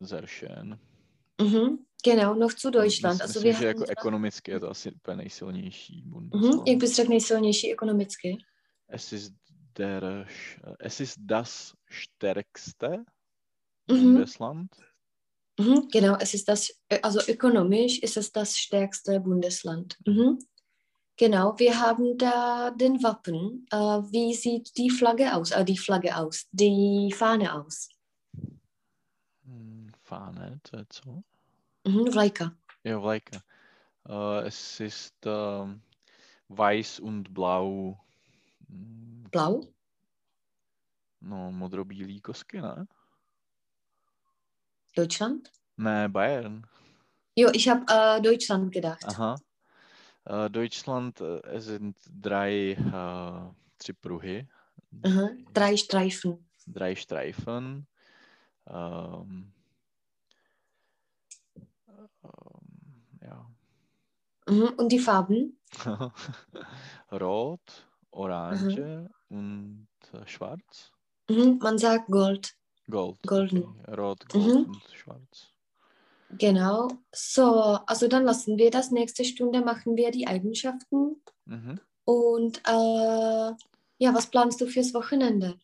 [0.00, 0.78] sehr schön.
[1.40, 1.84] Mhm.
[2.02, 3.20] Genau, noch zu Deutschland.
[3.20, 6.02] Mys- Also Myslím, že jako ekonomicky je to asi úplně nejsilnější.
[6.06, 6.68] Bundesland.
[6.68, 8.38] Jak bys řekl nejsilnější ekonomicky?
[8.88, 9.34] Es ist
[9.76, 10.26] der,
[10.78, 13.04] es ist das stärkste
[13.88, 14.14] Mhm.
[14.14, 14.76] Bundesland.
[15.58, 19.98] Mhm, genau, es ist das, also ökonomisch ist es das stärkste Bundesland.
[20.06, 20.38] Mhm.
[21.16, 23.66] Genau, wir haben da den Wappen.
[23.70, 25.50] Äh, wie sieht die Flagge aus?
[25.50, 27.90] Äh, die Flagge aus, die Fahne aus.
[29.44, 31.22] Hm, Fahne, co?
[31.84, 32.56] Mhm, Vlajka.
[32.84, 33.42] Jo, Vlajka.
[34.08, 35.82] Äh, es ist ähm,
[36.48, 38.00] weiß und blau.
[39.30, 39.60] Blau?
[41.20, 42.86] No, modrobílý kosky, ne?
[44.96, 45.48] Deutschland?
[45.76, 46.62] Ne, Bayern.
[47.36, 49.04] Jo, ich habe äh, Deutschland gedacht.
[49.06, 49.36] Aha.
[50.24, 54.48] Äh, Deutschland, es sind drei, äh, tři pruhy.
[55.04, 56.50] Aha, drei Streifen.
[56.66, 57.86] drei Streifen.
[58.66, 59.52] Ähm,
[61.88, 62.62] ähm,
[63.22, 63.46] ja.
[64.48, 65.56] Mhm, und die Farben?
[67.12, 70.92] Rot, Orange und äh, Schwarz.
[71.28, 72.54] Mhm, man sagt Gold.
[72.90, 73.18] Gold.
[73.26, 73.62] Golden.
[73.64, 73.94] Okay.
[73.94, 74.64] Rot, Gold Mhm.
[74.64, 75.48] und Schwarz.
[76.38, 76.88] Genau.
[77.12, 77.44] So,
[77.86, 78.90] also dann lassen wir das.
[78.90, 81.22] Nächste Stunde machen wir die Eigenschaften.
[81.44, 81.80] Mhm.
[82.04, 83.52] Und äh,
[83.98, 85.58] ja, was planst du fürs Wochenende?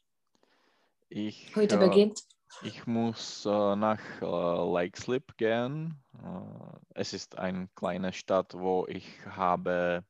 [1.09, 2.23] Ich, Heute äh, beginnt.
[2.62, 5.95] ich muss äh, nach äh, Lake Slip gehen.
[6.23, 10.05] äh, es ist eine kleine Stadt, wo ich habe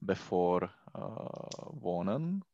[0.00, 0.98] bevor äh,
[1.70, 2.44] wohnen.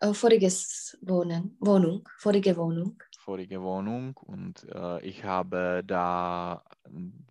[0.00, 3.02] Äh, voriges Wohnen, Wohnung, vorige Wohnung.
[3.18, 6.62] Vorige Wohnung und äh, ich habe da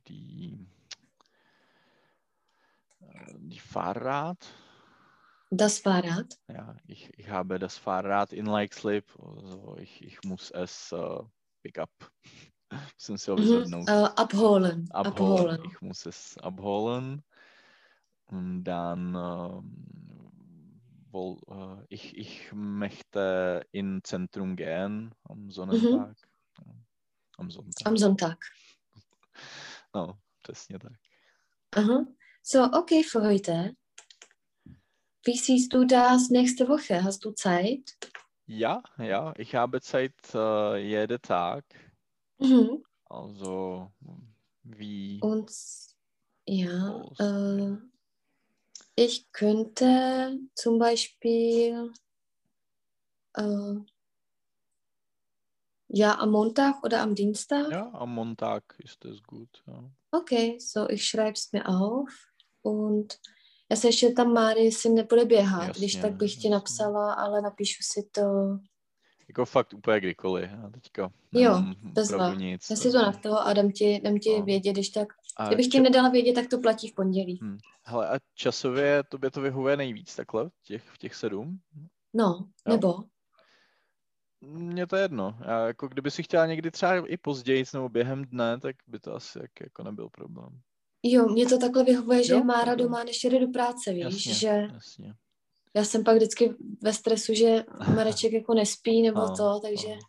[0.08, 0.60] die,
[3.00, 4.38] äh, die Fahrrad.
[5.50, 6.38] Das Fahrrad.
[6.50, 11.20] Ja, ich, ich habe das Fahrrad in Leixlip, also ich, ich muss es äh,
[11.64, 11.90] pick up.
[13.10, 14.90] Mhm, äh, abholen.
[14.92, 14.92] abholen.
[14.92, 15.62] abholen.
[15.72, 17.24] Ich muss es abholen.
[18.26, 20.27] Und dann ähm,
[21.18, 26.16] wohl, äh, ich, ich möchte in Zentrum gehen am Sonnentag.
[26.60, 26.74] Ja,
[27.38, 27.88] am Sonntag.
[27.88, 28.38] Am Sonntag.
[29.94, 30.98] No, přesně tak.
[31.76, 32.06] Aha.
[32.44, 33.76] So, okay für heute.
[35.26, 37.04] Wie siehst du das nächste Woche?
[37.04, 37.98] Hast du Zeit?
[38.48, 41.66] Ja, ja, ich habe Zeit äh, jeden Tag.
[42.40, 42.84] Mhm.
[43.10, 43.92] Also
[44.64, 45.52] wie Und
[46.46, 47.78] ja, äh,
[49.00, 51.94] ich könnte zum Beispiel
[53.38, 53.76] äh,
[55.88, 57.72] ja am Montag oder am Dienstag.
[57.72, 59.64] ja, am Montag ist es gut.
[59.68, 59.84] Ja.
[60.12, 62.10] Okay, so ich schreibe es mir auf
[62.64, 63.20] und
[63.70, 67.42] já se ještě tam Máry, jestli nebude běhat, Jasně, když tak bych ti napsala, ale
[67.42, 68.22] napíšu si to.
[69.28, 70.50] Jako fakt úplně kdykoliv.
[70.52, 71.64] Já teďka Jo,
[72.14, 72.70] opravdu nic.
[72.70, 74.46] Já si to na to a dám ti, dám ti No.
[74.46, 75.08] vědět, když tak.
[75.40, 77.40] A Kdybych ti ča- nedala vědět, tak to platí v pondělí.
[77.44, 77.58] Hm.
[77.84, 81.60] Hele, a časově tobě to vyhovuje nejvíc takhle, těch, v těch sedm?
[82.14, 82.26] No,
[82.68, 82.74] Jo.
[82.74, 83.04] nebo?
[84.42, 85.38] Mně to je jedno.
[85.46, 89.16] Já jako kdyby si chtěla někdy třeba i později nebo během dne, tak by to
[89.16, 90.60] asi jak, jako nebyl problém.
[91.04, 92.78] Jo, mě to takhle vyhovuje, že Jo, Mára jo.
[92.78, 95.14] doma než jede do práce, víš, Jasně, že jasně.
[95.76, 97.66] já jsem pak vždycky ve stresu, že
[97.96, 100.00] Mareček jako nespí nebo Ano, to, takže, ano.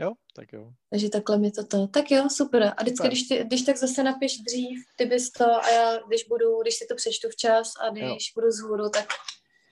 [0.00, 0.72] Jo, tak jo.
[0.90, 1.86] takže takhle mi to to.
[1.86, 2.62] Tak jo, super.
[2.76, 3.10] A vždycky, Super.
[3.10, 6.74] když, ty, když tak zase napiš dřív, ty bys to a já, když budu, když
[6.74, 8.16] si to přečtu včas a když Jo.
[8.34, 9.06] budu vzhůru, tak,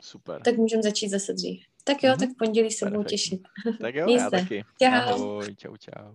[0.02, 0.42] Super.
[0.42, 1.64] tak můžeme začít zase dřív.
[1.84, 2.18] Tak jo, Mhm.
[2.20, 3.40] tak v pondělí se budu těšit.
[3.80, 4.64] Tak jo, já taky.
[4.82, 4.88] Čau.
[4.92, 6.12] Ahoj, čau, čau.